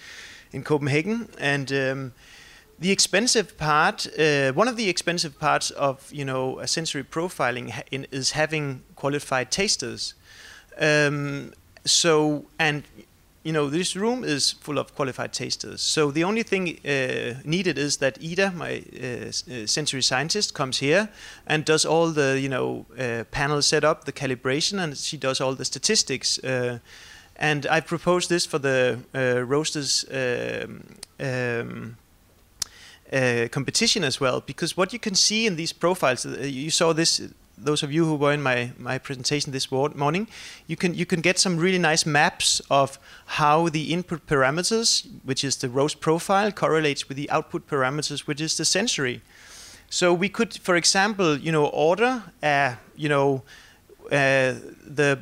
[0.52, 2.14] in Copenhagen, and um,
[2.80, 7.70] the expensive part, uh, one of the expensive parts of you know a sensory profiling
[7.70, 10.14] ha- is having qualified tasters.
[10.78, 11.54] Um,
[11.86, 12.84] so and
[13.44, 15.82] you know this room is full of qualified tasters.
[15.82, 20.80] So the only thing uh, needed is that Ida, my uh, uh, sensory scientist, comes
[20.80, 21.10] here
[21.46, 25.56] and does all the you know uh, panel setup, the calibration, and she does all
[25.56, 26.40] the statistics.
[26.40, 26.80] Uh,
[27.36, 30.06] and I proposed this for the uh, roasters.
[30.12, 30.84] Um,
[31.20, 31.98] um,
[33.52, 37.22] competition as well because what you can see in these profiles you saw this
[37.64, 40.28] those of you who were in my, my presentation this morning
[40.68, 45.44] you can you can get some really nice maps of how the input parameters which
[45.44, 49.22] is the roast profile correlates with the output parameters which is the sensory.
[49.90, 53.44] So we could for example you know order uh, you know
[54.12, 55.20] uh, the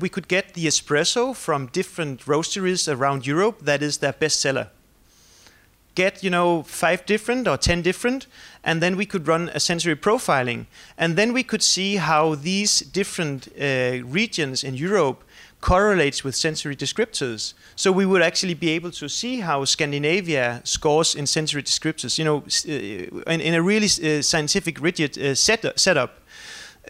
[0.00, 4.68] we could get the espresso from different roasteries around Europe that is their best seller.
[5.94, 8.26] Get you know five different or ten different
[8.62, 10.66] and then we could run a sensory profiling.
[10.98, 15.24] And then we could see how these different uh, regions in europe
[15.60, 17.52] correlates with sensory descriptors.
[17.76, 22.24] So we would actually be able to see how scandinavia scores in sensory descriptors you
[22.24, 26.20] know uh, in, in a really uh, scientific rigid uh, set- setup.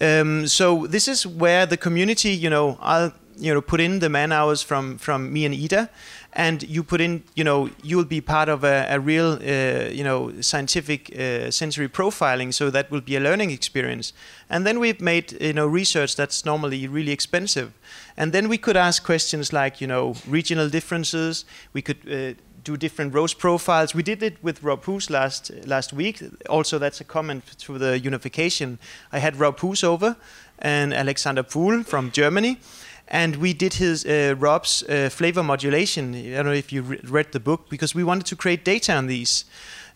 [0.00, 4.08] Um, so this is where the community, you know, I'll you know put in the
[4.08, 5.90] man hours from from me and Ida,
[6.32, 9.90] and you put in, you know, you will be part of a, a real, uh,
[9.90, 12.54] you know, scientific uh, sensory profiling.
[12.54, 14.12] So that will be a learning experience.
[14.48, 17.72] And then we've made, you know, research that's normally really expensive,
[18.16, 21.44] and then we could ask questions like, you know, regional differences.
[21.72, 21.98] We could.
[22.10, 23.94] Uh, do different roast profiles.
[23.94, 26.22] We did it with Rob Hoos last last week.
[26.48, 28.78] Also, that's a comment to the unification.
[29.12, 30.16] I had Rob Hoos over
[30.58, 32.58] and Alexander Pool from Germany,
[33.10, 36.14] and we did his uh, Rob's uh, flavor modulation.
[36.14, 38.94] I don't know if you re- read the book because we wanted to create data
[38.94, 39.44] on these.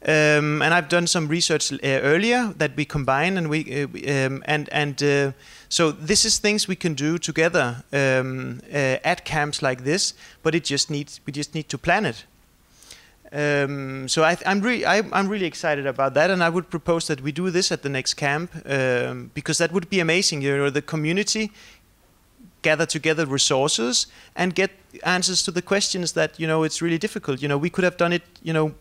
[0.07, 4.43] Um, and I've done some research uh, earlier that we combine, and we uh, um,
[4.45, 5.33] and and uh,
[5.71, 10.13] so this is things we can do together um, uh, at camps like this.
[10.43, 12.27] But it just needs we just need to plan it.
[13.33, 17.07] Um, so I, I'm really I, I'm really excited about that, and I would propose
[17.07, 20.43] that we do this at the next camp um, because that would be amazing.
[20.43, 21.51] You know, the community
[22.65, 24.71] gather together resources and get
[25.03, 27.43] answers to the questions that you know it's really difficult.
[27.43, 28.23] You know, we could have done it.
[28.43, 28.75] You know,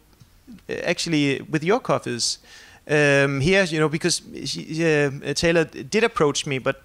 [0.84, 2.40] actually with your coffees
[2.88, 3.64] um, here.
[3.64, 6.78] You know, because she, uh, Taylor did approach me, but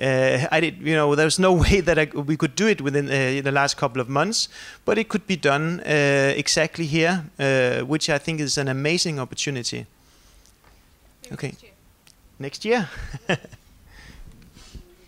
[0.00, 3.06] uh, I did, you know, there's no way that I, we could do it within
[3.06, 4.48] uh, the last couple of months,
[4.84, 9.18] but it could be done uh, exactly here, uh, which I think is an amazing
[9.18, 9.86] opportunity.
[11.32, 11.54] Okay,
[12.38, 12.88] next year.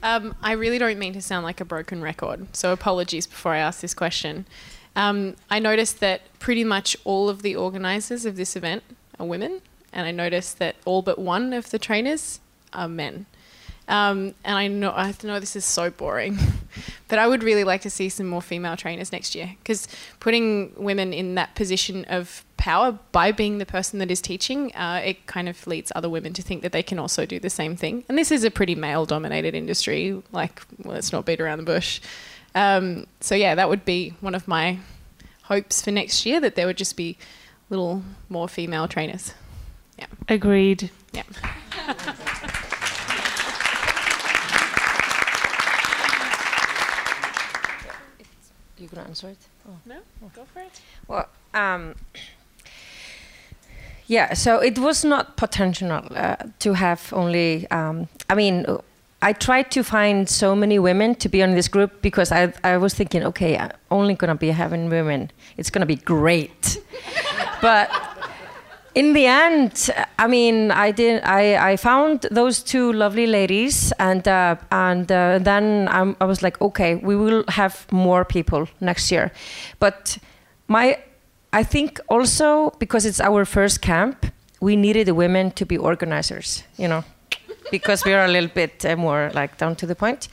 [0.04, 3.58] Um, I really don't mean to sound like a broken record, so apologies before I
[3.58, 4.44] ask this question.
[4.94, 8.82] Um, I noticed that pretty much all of the organisers of this event
[9.18, 9.62] are women,
[9.94, 12.40] and I noticed that all but one of the trainers
[12.74, 13.24] are men.
[13.86, 16.38] Um, and I know I know this is so boring,
[17.08, 19.86] but I would really like to see some more female trainers next year because
[20.20, 25.02] putting women in that position of power by being the person that is teaching, uh,
[25.04, 27.76] it kind of leads other women to think that they can also do the same
[27.76, 28.04] thing.
[28.08, 30.22] And this is a pretty male-dominated industry.
[30.32, 32.00] Like, well, let's not beat around the bush.
[32.54, 34.78] Um, so yeah, that would be one of my
[35.42, 37.18] hopes for next year that there would just be
[37.68, 39.35] little more female trainers.
[39.98, 40.06] Yeah.
[40.28, 40.90] Agreed.
[41.12, 41.24] Yeah.
[48.85, 49.38] You can answer it.
[49.66, 49.78] Oh.
[49.87, 49.96] No,
[50.37, 50.82] go for it.
[51.08, 51.94] Well, um,
[54.06, 54.35] yeah.
[54.35, 57.66] So it was not potential uh, to have only.
[57.70, 58.66] Um, I mean,
[59.22, 62.76] I tried to find so many women to be on this group because I I
[62.76, 65.30] was thinking, okay, I'm only gonna be having women.
[65.56, 66.76] It's gonna be great.
[67.62, 67.88] but
[68.94, 71.22] in the end, I mean, I did.
[71.24, 76.42] I, I found those two lovely ladies, and uh, and uh, then I'm, I was
[76.42, 79.32] like, okay, we will have more people next year.
[79.80, 80.18] But
[80.68, 80.98] my,
[81.52, 84.26] I think also because it's our first camp,
[84.60, 86.62] we needed the women to be organizers.
[86.76, 87.04] You know.
[87.71, 90.29] Because we are a little bit uh, more like down to the point.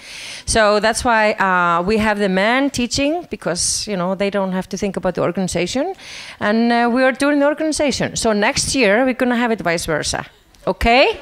[0.45, 4.67] So that's why uh, we have the men teaching because you know they don't have
[4.69, 5.93] to think about the organization,
[6.39, 8.15] and uh, we are doing the organization.
[8.15, 10.25] So next year we're gonna have it vice versa.
[10.67, 11.17] Okay.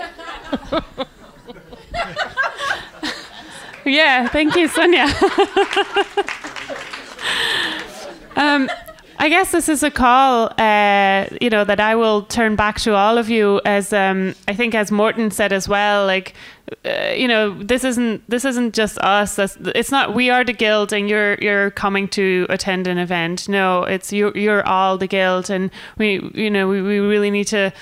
[3.85, 5.05] yeah, thank you, Sonia.
[8.35, 8.69] um,
[9.21, 12.95] I guess this is a call, uh, you know, that I will turn back to
[12.95, 16.05] all of you as um, I think, as Morten said as well.
[16.05, 16.35] Like,
[16.85, 19.37] uh, you know, this isn't this isn't just us.
[19.37, 23.49] It's not we are the guild, and you're you're coming to attend an event.
[23.49, 24.31] No, it's you.
[24.35, 27.73] You're all the guild, and we, you know, we, we really need to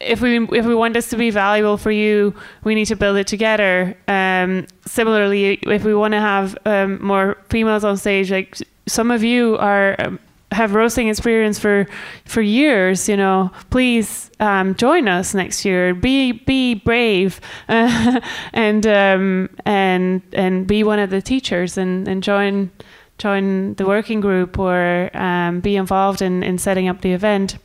[0.00, 2.32] if we if we want this to be valuable for you,
[2.62, 3.96] we need to build it together.
[4.06, 9.24] Um, similarly, if we want to have um, more females on stage, like some of
[9.24, 10.20] you are um,
[10.52, 11.86] have roasting experience for
[12.24, 15.94] for years, you know, please um, join us next year.
[15.94, 18.20] Be be brave uh,
[18.52, 22.70] and um, and and be one of the teachers and, and join
[23.18, 27.58] join the working group or um, be involved in, in setting up the event.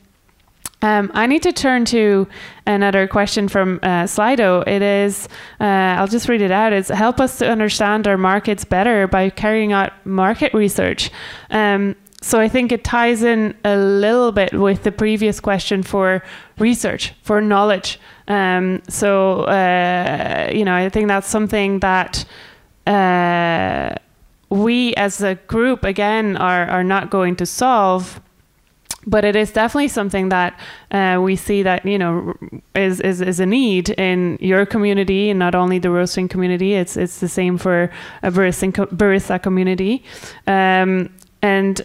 [0.80, 2.26] Um, I need to turn to
[2.66, 4.66] another question from uh, Slido.
[4.66, 5.28] It is,
[5.60, 6.72] uh, I'll just read it out.
[6.72, 11.10] It's help us to understand our markets better by carrying out market research.
[11.50, 16.22] Um, so I think it ties in a little bit with the previous question for
[16.58, 17.98] research, for knowledge.
[18.28, 22.24] Um, so, uh, you know, I think that's something that
[22.86, 23.94] uh,
[24.50, 28.20] we as a group, again, are, are not going to solve
[29.04, 30.58] but it is definitely something that
[30.92, 32.34] uh, we see that you know
[32.76, 36.74] is, is is a need in your community and not only the roasting community.
[36.74, 37.90] It's it's the same for
[38.22, 40.04] a barista, barista community,
[40.46, 41.12] um,
[41.42, 41.82] and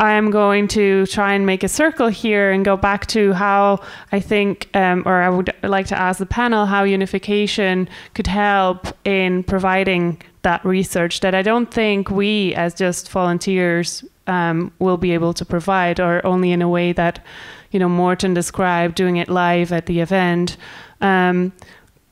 [0.00, 3.80] I am going to try and make a circle here and go back to how
[4.12, 8.86] I think, um, or I would like to ask the panel how unification could help
[9.04, 15.12] in providing that research that I don't think we, as just volunteers, um, will be
[15.14, 17.24] able to provide, or only in a way that,
[17.72, 20.56] you know, Morten described, doing it live at the event.
[21.00, 21.52] Um,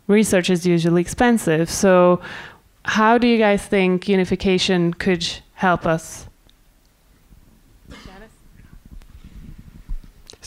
[0.09, 1.70] research is usually expensive.
[1.70, 2.20] So,
[2.84, 5.24] how do you guys think unification could
[5.55, 6.26] help us?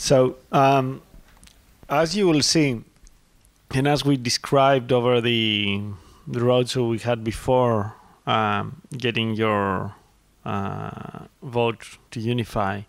[0.00, 1.02] So, um,
[1.90, 2.82] as you will see,
[3.74, 5.82] and as we described over the
[6.26, 7.94] the roadshow we had before,
[8.26, 9.94] um, getting your
[10.46, 12.80] uh, vote to unify,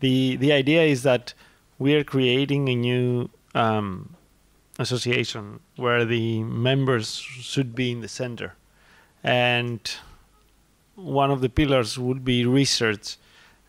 [0.00, 1.32] the the idea is that
[1.78, 4.16] we are creating a new um,
[4.80, 8.56] association where the members should be in the center,
[9.22, 9.94] and
[10.96, 13.16] one of the pillars would be research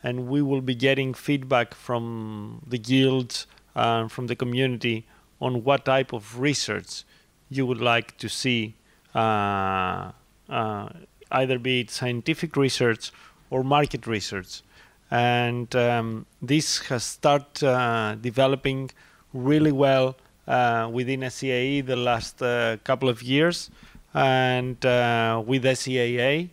[0.03, 5.05] and we will be getting feedback from the guilds and uh, from the community
[5.41, 7.03] on what type of research
[7.49, 8.75] you would like to see,
[9.15, 10.11] uh,
[10.49, 10.89] uh,
[11.31, 13.11] either be it scientific research
[13.49, 14.61] or market research.
[15.11, 18.91] And um, this has started uh, developing
[19.33, 20.15] really well
[20.47, 23.69] uh, within SCAE the last uh, couple of years
[24.13, 24.75] and
[25.45, 26.49] with SCAA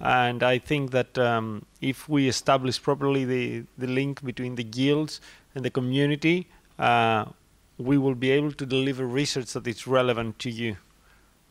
[0.00, 5.20] and I think that um, if we establish properly the, the link between the guilds
[5.54, 7.26] and the community, uh,
[7.78, 10.76] we will be able to deliver research that is relevant to you.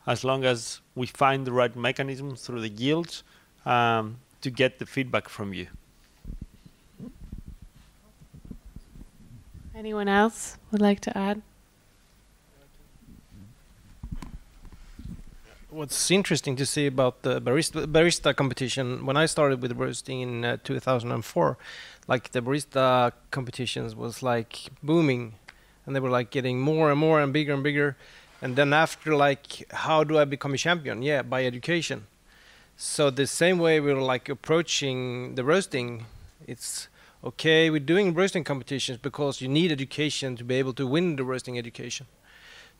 [0.06, 3.24] As long as we find the right mechanism through the guilds
[3.66, 5.68] um, to get the feedback from you.
[9.76, 11.42] Anyone else would like to add?
[15.74, 20.46] What's interesting to see about the barista, barista competition when I started with roasting in
[20.46, 21.58] uh, 2004
[22.08, 25.34] like the barista competitions was like booming
[25.86, 27.98] and they were like getting more and more and bigger and bigger
[28.42, 31.02] and then after like how do I become a champion?
[31.02, 32.06] Yeah by education.
[32.78, 36.06] So the same way we were like approaching the roasting
[36.46, 36.88] it's
[37.24, 41.24] okay we're doing roasting competitions because you need education to be able to win the
[41.24, 42.06] roasting education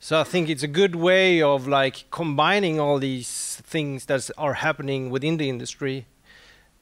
[0.04, 4.52] so I think it's a good way of like combining all these things that are
[4.52, 6.04] happening within the industry,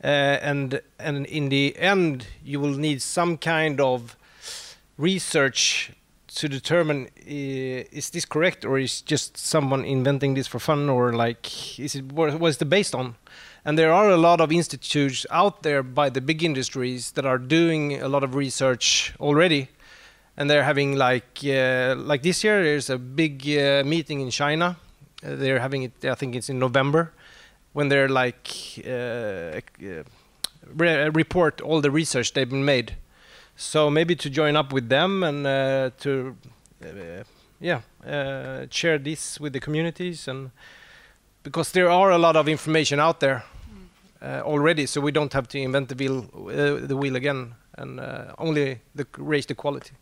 [0.02, 4.16] uh, and and in the end you will need some kind of
[4.98, 5.92] research
[6.34, 11.12] to determine uh, is this correct or is just someone inventing this for fun or
[11.12, 12.04] like is it
[12.42, 13.14] is the based on,
[13.64, 17.38] And there are a lot of institutes out there by the big industries that are
[17.38, 19.68] doing a lot of research already.
[20.36, 24.76] And they're having like uh, like this year there's a big uh, meeting in China.
[25.24, 27.12] Uh, they're having it I think it's in November
[27.72, 28.48] when they're like
[28.86, 30.02] uh, uh,
[30.74, 32.96] re- report all the research they've been made.
[33.56, 36.36] So maybe to join up with them and uh, to
[36.82, 37.24] uh,
[37.60, 40.50] yeah uh, share this with the communities and
[41.42, 43.44] because there are a lot of information out there
[44.22, 48.00] uh, already, so we don't have to invent the wheel uh, the wheel again and
[48.00, 49.92] uh, only the, raise the quality.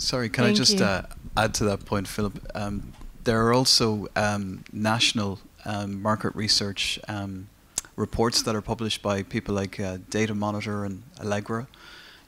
[0.00, 1.02] Sorry, can Thank I just uh,
[1.36, 2.40] add to that point, Philip?
[2.54, 2.94] Um,
[3.24, 7.48] there are also um, national um, market research um,
[7.96, 11.68] reports that are published by people like uh, Datamonitor and Allegra,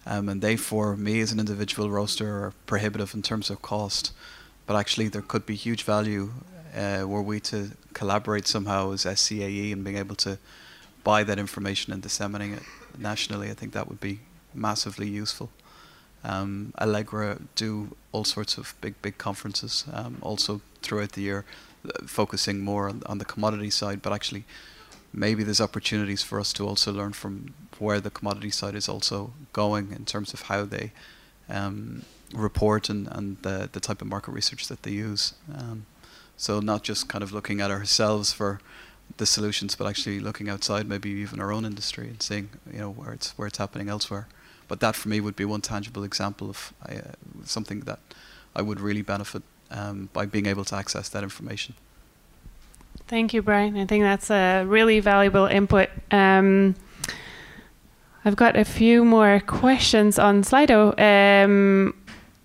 [0.04, 4.12] um, and they, for me as an individual roaster, are prohibitive in terms of cost.
[4.66, 6.30] But actually, there could be huge value
[6.76, 10.36] uh, were we to collaborate somehow as SCAE and being able to
[11.04, 12.62] buy that information and disseminating it
[12.98, 13.50] nationally.
[13.50, 14.20] I think that would be
[14.54, 15.48] massively useful.
[16.24, 21.44] Um, Allegra do all sorts of big, big conferences, um, also throughout the year,
[21.84, 24.02] uh, focusing more on, on the commodity side.
[24.02, 24.44] But actually,
[25.12, 29.32] maybe there's opportunities for us to also learn from where the commodity side is also
[29.52, 30.92] going in terms of how they
[31.48, 32.02] um,
[32.32, 35.34] report and, and the, the type of market research that they use.
[35.54, 35.86] Um,
[36.36, 38.60] so not just kind of looking at ourselves for
[39.16, 42.90] the solutions, but actually looking outside, maybe even our own industry, and seeing you know
[42.90, 44.26] where it's where it's happening elsewhere.
[44.72, 47.12] But that for me would be one tangible example of uh,
[47.44, 47.98] something that
[48.56, 51.74] I would really benefit um, by being able to access that information.
[53.06, 53.76] Thank you, Brian.
[53.76, 55.90] I think that's a really valuable input.
[56.10, 56.74] Um,
[58.24, 60.98] I've got a few more questions on Slido.
[60.98, 61.94] Um,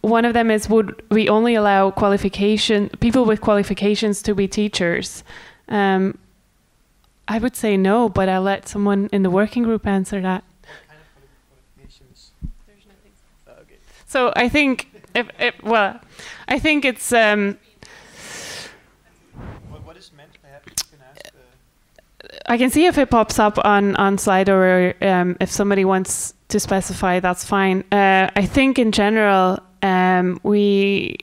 [0.02, 5.24] one of them is: Would we only allow qualification people with qualifications to be teachers?
[5.70, 6.18] Um,
[7.26, 10.44] I would say no, but I'll let someone in the working group answer that.
[14.08, 16.00] So I think if, if well,
[16.48, 17.58] I think it's um,
[19.84, 20.32] What is meant?
[22.50, 26.34] I can see if it pops up on on Slido or um, if somebody wants
[26.48, 27.84] to specify, that's fine.
[27.92, 31.18] Uh, I think in general, um, we.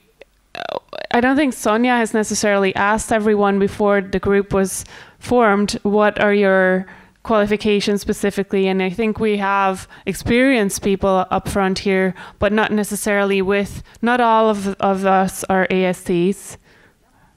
[1.11, 4.85] I don't think Sonia has necessarily asked everyone before the group was
[5.19, 6.85] formed what are your
[7.25, 13.41] qualifications specifically, and I think we have experienced people up front here, but not necessarily
[13.41, 13.83] with.
[14.01, 16.57] Not all of of us are ASTs,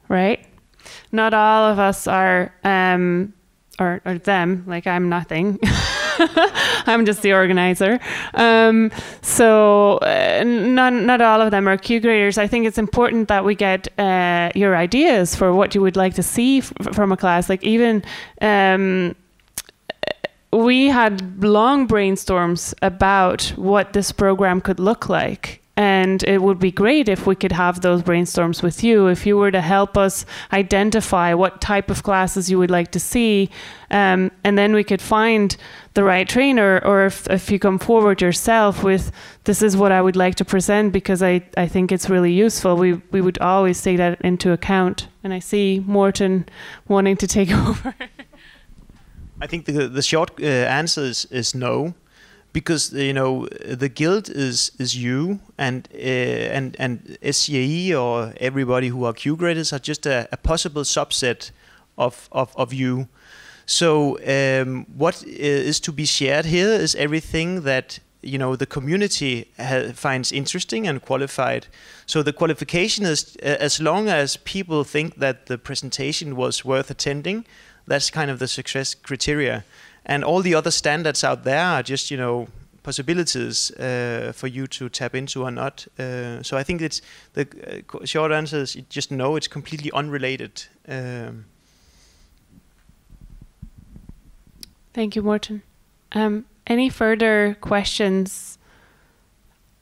[0.08, 0.46] right?
[1.10, 2.54] Not all of us are.
[2.64, 3.32] Um,
[3.80, 5.58] or, or them, like I'm nothing.
[6.88, 8.00] I'm just the organizer.
[8.34, 8.90] Um,
[9.22, 12.38] so uh, not not all of them are Q graders.
[12.38, 16.14] I think it's important that we get uh, your ideas for what you would like
[16.14, 17.48] to see f- from a class.
[17.48, 18.02] Like even
[18.40, 19.14] um,
[20.52, 25.62] we had long brainstorms about what this program could look like.
[25.76, 29.06] And it would be great if we could have those brainstorms with you.
[29.06, 32.98] If you were to help us identify what type of classes you would like to
[33.00, 33.48] see,
[33.92, 35.56] um, and then we could find
[35.94, 39.12] the right trainer, or if, if you come forward yourself with,
[39.44, 42.74] this is what I would like to present because I, I think it's really useful,
[42.74, 45.06] we, we would always take that into account.
[45.22, 46.48] And I see Morten
[46.88, 47.94] wanting to take over.
[49.40, 51.94] I think the the short uh, answer is, is no,
[52.52, 58.88] because you know the guild is is you and uh, and and SCAE or everybody
[58.88, 61.52] who are Q graders are just a, a possible subset
[61.96, 63.06] of of, of you.
[63.66, 69.48] So um, what is to be shared here is everything that you know the community
[69.94, 71.66] finds interesting and qualified.
[72.06, 77.44] So the qualification is as long as people think that the presentation was worth attending,
[77.86, 79.64] that's kind of the success criteria.
[80.06, 82.48] And all the other standards out there are just you know
[82.82, 85.86] possibilities uh, for you to tap into or not.
[85.98, 87.02] Uh, so I think it's
[87.34, 89.36] the uh, short answer is just no.
[89.36, 90.64] It's completely unrelated.
[90.88, 91.44] Um,
[94.94, 95.62] Thank you, Morten.
[96.12, 98.58] Um, any further questions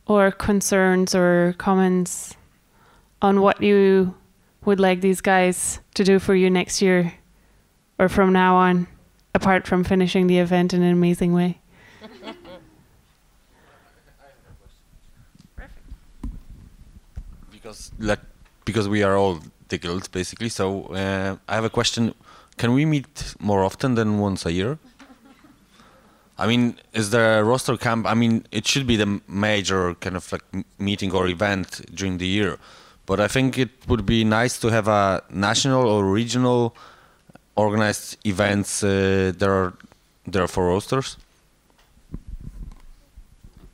[0.07, 2.37] or concerns or comments
[3.21, 4.15] on what you
[4.65, 7.13] would like these guys to do for you next year
[7.99, 8.87] or from now on,
[9.35, 11.59] apart from finishing the event in an amazing way?
[17.51, 18.21] because like
[18.65, 19.79] because we are all the
[20.13, 20.49] basically.
[20.49, 22.15] So uh, I have a question:
[22.57, 24.79] Can we meet more often than once a year?
[26.39, 28.07] I mean, is there a roaster camp?
[28.07, 30.45] I mean, it should be the major kind of like
[30.79, 32.59] meeting or event during the year,
[33.07, 36.75] But I think it would be nice to have a national or regional
[37.55, 39.73] organized events uh, that are
[40.27, 41.17] there for roasters.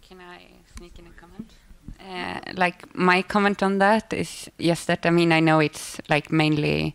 [0.06, 0.42] Can I
[0.76, 1.50] sneak in a comment?
[1.98, 6.30] Uh, like my comment on that is yes, that I mean I know it's like
[6.30, 6.94] mainly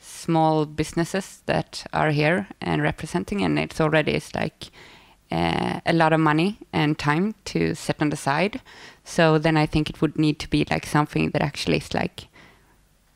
[0.00, 4.70] small businesses that are here and representing, and it's already is like
[5.30, 8.60] uh, a lot of money and time to set on the side.
[9.04, 12.28] So then I think it would need to be like something that actually is like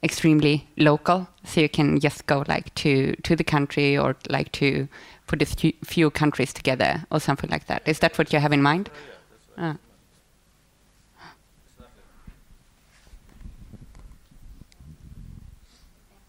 [0.02, 4.88] extremely local, so you can just go like to to the country or like to
[5.26, 7.82] put a few, few countries together or something like that.
[7.86, 8.90] Is that what you have in mind?
[9.58, 9.74] Uh.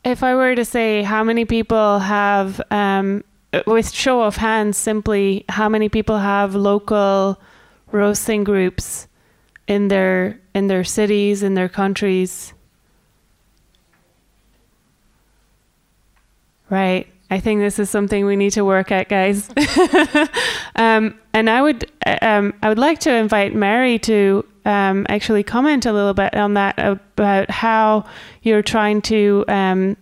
[0.03, 3.23] If I were to say how many people have, um,
[3.67, 7.39] with show of hands, simply how many people have local
[7.91, 9.07] roasting groups
[9.67, 12.53] in their in their cities, in their countries.
[16.69, 17.07] Right.
[17.29, 19.49] I think this is something we need to work at, guys.
[20.75, 21.89] um, and I would,
[22.21, 26.55] um, I would like to invite Mary to um, actually comment a little bit on
[26.55, 28.05] that about how
[28.41, 29.95] you're trying to um,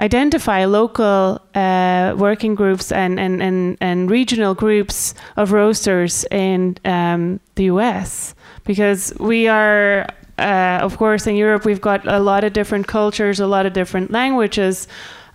[0.00, 7.40] identify local uh, working groups and, and, and, and regional groups of roasters in um,
[7.54, 8.34] the US.
[8.64, 10.06] Because we are,
[10.38, 13.72] uh, of course, in Europe, we've got a lot of different cultures, a lot of
[13.72, 14.86] different languages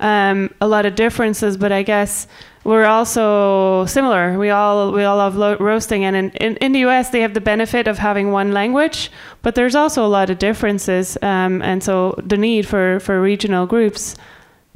[0.03, 2.27] um, a lot of differences, but I guess
[2.63, 4.37] we're also similar.
[4.37, 7.33] We all we all love lo- roasting, and in, in, in the US they have
[7.33, 9.11] the benefit of having one language,
[9.41, 13.65] but there's also a lot of differences, um, and so the need for for regional
[13.65, 14.15] groups.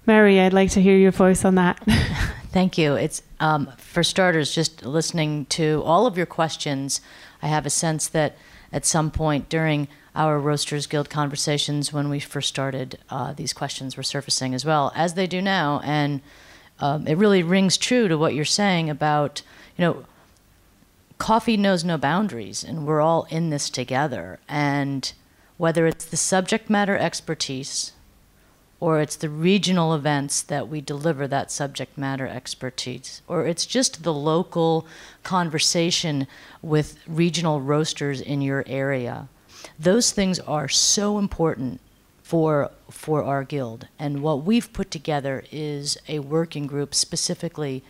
[0.08, 1.84] Mary, I'd like to hear your voice on that.
[2.54, 2.94] Thank you.
[2.94, 7.02] It's um, for starters, just listening to all of your questions.
[7.42, 8.38] I have a sense that
[8.72, 13.98] at some point during our Roasters Guild conversations when we first started, uh, these questions
[13.98, 15.82] were surfacing as well, as they do now.
[15.84, 16.22] And
[16.80, 19.42] um, it really rings true to what you're saying about,
[19.78, 20.06] you know,
[21.18, 24.40] coffee knows no boundaries, and we're all in this together.
[24.48, 25.12] And
[25.58, 27.92] whether it's the subject matter expertise
[28.80, 34.04] or it's the regional events that we deliver that subject matter expertise, or it's just
[34.04, 34.86] the local
[35.24, 36.28] conversation
[36.62, 39.28] with regional roasters in your area
[39.80, 41.80] those things are so important
[42.22, 43.88] for for our guild.
[44.00, 47.84] And what we've put together is a working group specifically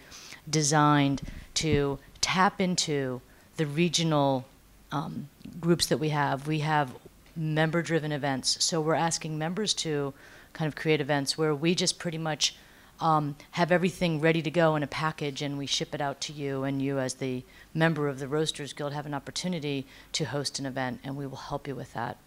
[0.50, 1.22] designed
[1.56, 3.22] to tap into
[3.58, 4.46] the regional
[4.92, 5.30] um,
[5.60, 6.48] groups that we have.
[6.48, 6.94] We have
[7.36, 10.14] member-driven events, so we're asking members to
[10.58, 12.56] kind of create events where we just pretty much
[13.00, 16.34] um, have everything ready to go in a package and we ship it out to
[16.34, 17.44] you and you as the
[17.76, 21.38] member of the roasters guild have an opportunity to host an event and we will
[21.38, 22.18] help you with that.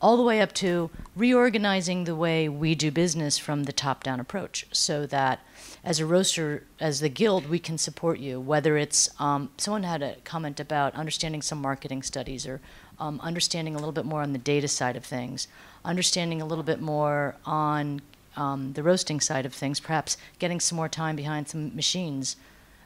[0.00, 4.20] All the way up to reorganizing the way we do business from the top down
[4.20, 5.40] approach so that
[5.84, 10.02] as a roaster as the guild we can support you whether it's um, someone had
[10.02, 12.60] a comment about understanding some marketing studies or
[12.98, 15.48] um, understanding a little bit more on the data side of things
[15.86, 18.02] understanding a little bit more on
[18.36, 22.36] um, the roasting side of things, perhaps getting some more time behind some machines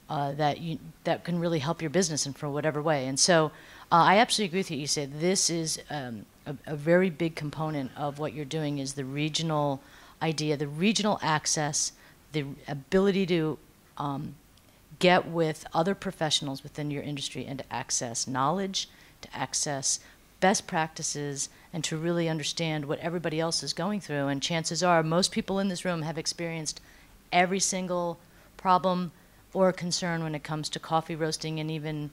[0.09, 3.07] uh, that you that can really help your business in for whatever way.
[3.07, 3.47] And so,
[3.93, 4.79] uh, I absolutely agree with you.
[4.79, 8.95] You said this is um, a, a, very big component of what you're doing is
[8.95, 9.81] the regional
[10.21, 11.93] idea, the regional access,
[12.33, 13.59] the ability to
[13.99, 14.35] um,
[14.99, 18.89] get with other professionals within your industry and to access knowledge,
[19.23, 20.01] to access
[20.41, 24.27] best practices and to really understand what everybody else is going through.
[24.27, 26.81] And chances are, most people in this room have experienced
[27.33, 28.19] every single
[28.57, 29.13] problem
[29.53, 32.11] or concern when it comes to coffee roasting, and even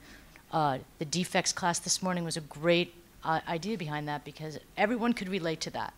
[0.52, 5.14] uh, the defects class this morning was a great uh, idea behind that because everyone
[5.14, 5.94] could relate to that.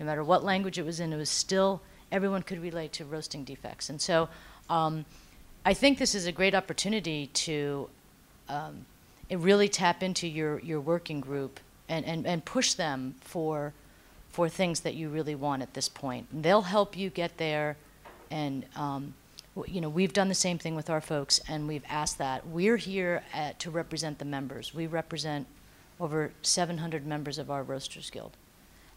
[0.00, 3.44] No matter what language it was in, it was still everyone could relate to roasting
[3.44, 3.88] defects.
[3.88, 4.28] And so
[4.68, 5.04] um,
[5.64, 7.88] I think this is a great opportunity to
[8.48, 8.86] um,
[9.30, 13.72] really tap into your, your working group and, and, and push them for,
[14.30, 16.26] for things that you really want at this point.
[16.32, 17.76] And they'll help you get there.
[18.30, 19.14] And, um,
[19.66, 22.46] you know, we've done the same thing with our folks, and we've asked that.
[22.46, 24.72] We're here at, to represent the members.
[24.72, 25.46] We represent
[26.00, 28.32] over 700 members of our Roasters Guild.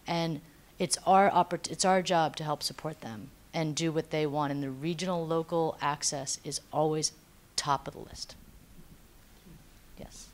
[0.08, 0.42] And
[0.80, 4.52] it's our, oppor- it's our job to help support them and do what they want.
[4.52, 7.12] And the regional, local access is always
[7.56, 8.36] top of the list.
[10.00, 10.28] Yes.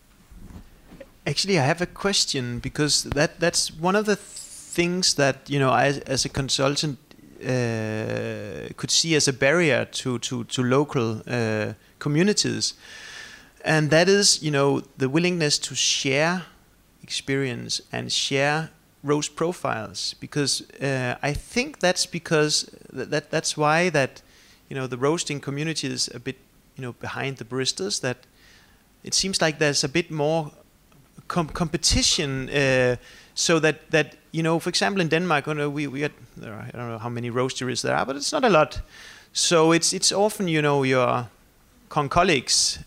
[1.25, 5.69] Actually, I have a question because that that's one of the things that you know
[5.69, 6.97] I, as a consultant
[7.43, 12.73] uh, could see as a barrier to to to local uh, communities,
[13.63, 16.43] and that is you know the willingness to share
[17.03, 18.69] experience and share
[19.03, 24.21] roast profiles because uh, I think that's because th- that that's why that
[24.69, 26.37] you know the roasting community is a bit
[26.75, 28.17] you know behind the baristas that
[29.03, 30.51] it seems like there's a bit more
[31.27, 32.95] com- competition uh,
[33.33, 36.11] so that that you know for example in Denmark you know, we we had
[36.43, 38.81] are, I don't know how many roasteries there are but it's not a lot.
[39.33, 41.27] So it's it's often you know your
[41.89, 42.79] con colleagues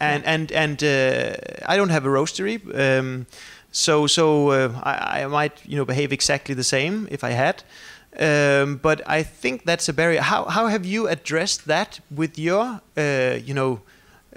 [0.00, 1.34] and and and uh,
[1.66, 3.26] I don't have a roastery um,
[3.70, 7.62] so so uh, I, I might you know behave exactly the same if I had
[8.18, 10.20] um, but I think that's a barrier.
[10.20, 13.80] How how have you addressed that with your uh, you know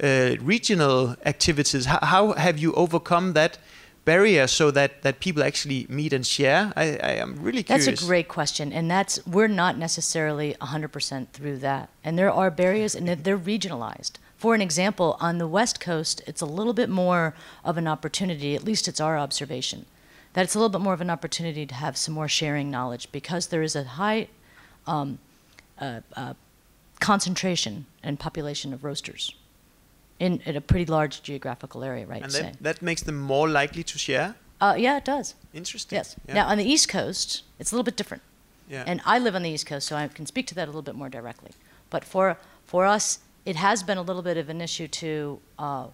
[0.01, 3.57] regional activities how, how have you overcome that
[4.05, 8.03] barrier so that that people actually meet and share I, I am really curious That's
[8.03, 12.95] a great question, and that's we're not necessarily 100% through that, and there are barriers,
[12.95, 14.13] and they're- they're regionalized.
[14.37, 17.33] For an example, on the West Coast, it's a little bit more
[17.65, 18.55] of an opportunity.
[18.55, 19.85] At least it's our observation
[20.33, 23.11] that it's a little bit more of an opportunity to have some more sharing knowledge
[23.11, 24.27] because there is a high
[24.85, 25.17] um,
[25.81, 26.33] uh, uh,
[26.99, 29.33] concentration and population of roasters
[30.19, 32.23] in, in a pretty large geographical area, right?
[32.23, 35.35] and that, that makes them more likely to share Uh, yeah, it does.
[35.53, 35.97] Interesting.
[35.97, 36.15] Yes.
[36.27, 36.33] Yeah.
[36.33, 38.23] Now on the East Coast, it's a little bit different.
[38.69, 38.83] Yeah.
[38.87, 40.81] And I live on the East Coast, so I can speak to that a little
[40.81, 41.51] bit more directly.
[41.89, 45.85] But for for us, it has been a little bit of an issue to uh,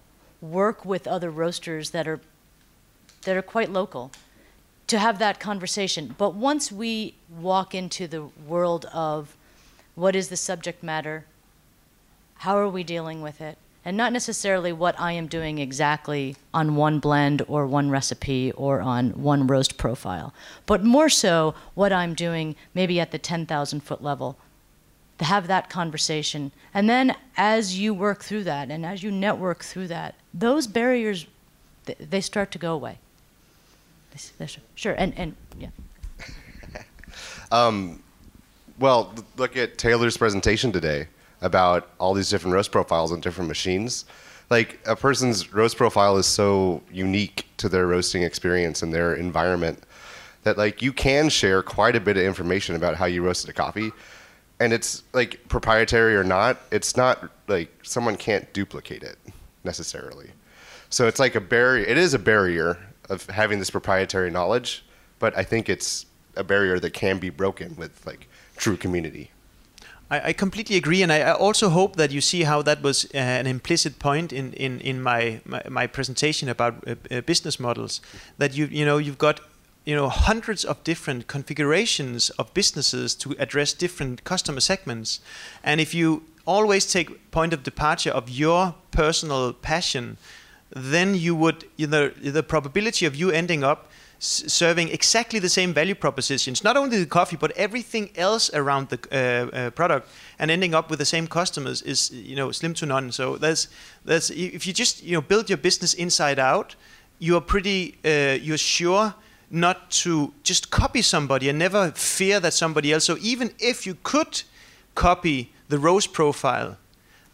[0.41, 2.19] work with other roasters that are
[3.26, 4.11] that are quite local
[4.88, 6.15] to have that conversation.
[6.17, 9.36] But once we walk into the world of
[9.95, 11.26] what is the subject matter,
[12.36, 16.75] how are we dealing with it, and not necessarily what I am doing exactly on
[16.75, 20.34] one blend or one recipe or on one roast profile,
[20.65, 24.38] but more so what I'm doing maybe at the 10,000 foot level.
[25.19, 26.51] To have that conversation.
[26.73, 31.27] And then as you work through that and as you network through that, those barriers,
[31.86, 32.97] th- they start to go away.
[34.73, 35.69] Sure, and, and yeah.
[37.51, 38.01] Um,
[38.79, 41.07] well, look at Taylor's presentation today
[41.44, 44.06] about all these different roast profiles on different machines.
[44.50, 49.84] Like a person's roast profile is so unique to their roasting experience and their environment
[50.44, 53.54] that like you can share quite a bit of information about how you roasted a
[53.54, 53.91] coffee.
[54.60, 59.18] And it's like proprietary or not it's not like someone can't duplicate it
[59.64, 60.32] necessarily.
[60.89, 62.80] So it's like a barrier it is a barrier
[63.10, 64.84] of having this proprietary knowledge
[65.20, 68.28] but i think it's a barrier that can be broken with like
[68.58, 69.32] true community
[70.14, 73.05] I, I completely agree, and I, I also hope that you see how that was
[73.05, 77.59] uh, an implicit point in in in my my, my presentation about uh, uh, business
[77.59, 78.01] models.
[78.38, 79.39] That you you know you've got
[79.86, 85.20] you know hundreds of different configurations of businesses to address different customer segments,
[85.64, 90.18] and if you always take point of departure of your personal passion,
[90.70, 93.88] then you would you know the probability of you ending up
[94.24, 98.99] serving exactly the same value propositions, not only the coffee but everything else around the
[99.11, 100.07] uh, uh, product,
[100.39, 103.11] and ending up with the same customers is you know slim to none.
[103.11, 103.67] So there's
[104.05, 106.76] there's if you just you know build your business inside out,
[107.19, 109.13] you are pretty uh, you're sure
[109.49, 113.03] not to just copy somebody and never fear that somebody else.
[113.03, 114.43] So even if you could
[114.95, 116.78] copy the roast profile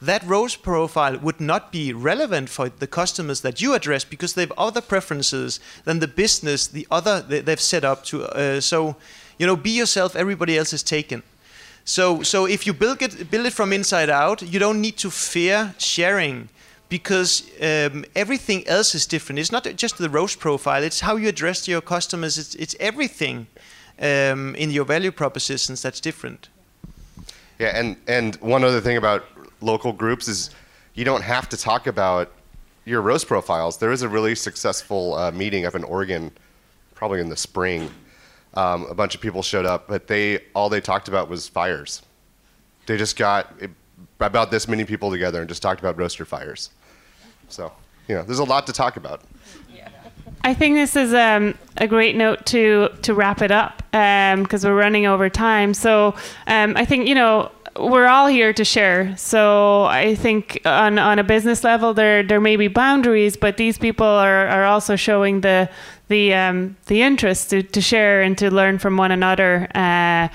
[0.01, 4.41] that roast profile would not be relevant for the customers that you address because they
[4.41, 8.95] have other preferences than the business the other they, they've set up to uh, so
[9.37, 11.23] you know be yourself everybody else is taken.
[11.83, 15.09] So so if you build it build it from inside out you don't need to
[15.09, 16.49] fear sharing
[16.87, 19.37] because um, everything else is different.
[19.37, 23.47] It's not just the roast profile it's how you address your customers it's, it's everything
[24.01, 26.47] um, in your value propositions that's different.
[27.59, 29.25] Yeah, and and one other thing about
[29.61, 30.49] local groups is
[30.93, 32.31] you don't have to talk about
[32.85, 33.77] your roast profiles.
[33.77, 36.31] There was a really successful uh, meeting up in Oregon,
[36.95, 37.89] probably in the spring.
[38.55, 42.01] Um, a bunch of people showed up, but they all they talked about was fires.
[42.87, 43.69] They just got it,
[44.19, 46.71] about this many people together and just talked about roaster fires.
[47.47, 47.71] So
[48.07, 49.21] you know, there's a lot to talk about.
[50.43, 54.75] I think this is um, a great note to to wrap it up because we're
[54.75, 55.73] running over time.
[55.73, 56.15] So
[56.47, 59.15] um, I think you know we're all here to share.
[59.17, 63.77] So I think on on a business level there there may be boundaries, but these
[63.77, 65.69] people are, are also showing the
[66.07, 69.67] the um, the interest to, to share and to learn from one another.
[69.75, 70.27] Uh,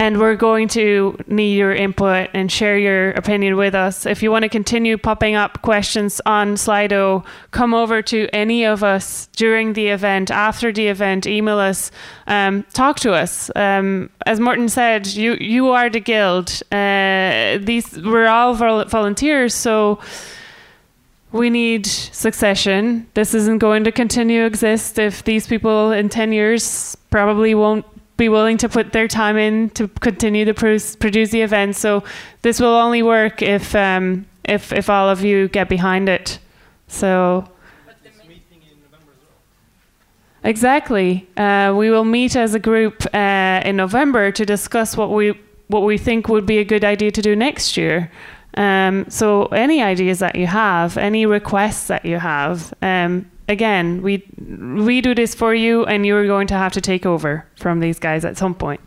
[0.00, 4.06] and we're going to need your input and share your opinion with us.
[4.06, 8.82] If you want to continue popping up questions on Slido, come over to any of
[8.82, 11.90] us during the event, after the event, email us,
[12.26, 13.50] um, talk to us.
[13.54, 16.62] Um, as Morten said, you you are the guild.
[16.72, 20.00] Uh, these we're all vol- volunteers, so
[21.30, 23.06] we need succession.
[23.12, 27.84] This isn't going to continue to exist if these people in 10 years probably won't
[28.20, 31.74] be willing to put their time in to continue to produce, produce the event.
[31.74, 32.04] So
[32.42, 36.38] this will only work if um, if if all of you get behind it.
[36.86, 37.44] So.
[40.42, 41.28] Exactly.
[41.36, 45.34] Uh, we will meet as a group uh, in November to discuss what we
[45.68, 48.10] what we think would be a good idea to do next year.
[48.56, 54.24] Um, so any ideas that you have, any requests that you have, um, again, we
[54.86, 57.98] we do this for you, and you're going to have to take over from these
[57.98, 58.80] guys at some point.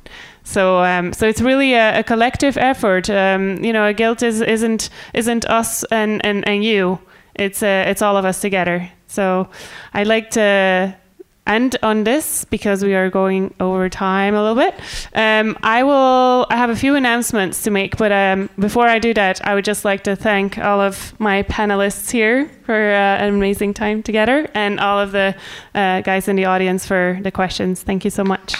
[0.43, 3.09] So, um, so it's really a, a collective effort.
[3.09, 6.99] Um, you know, a guild is isn't isn't us and, and, and you.
[7.36, 8.89] It's uh, it's all of us together.
[9.07, 9.49] So,
[9.93, 10.95] I'd like to
[11.46, 14.74] end on this because we are going over time a little bit.
[15.14, 16.46] Um, I will.
[16.50, 19.66] I have a few announcements to make, but um, before I do that, I would
[19.66, 24.50] just like to thank all of my panelists here for uh, an amazing time together,
[24.54, 25.36] and all of the
[25.76, 27.82] uh, guys in the audience for the questions.
[27.82, 28.56] Thank you so much.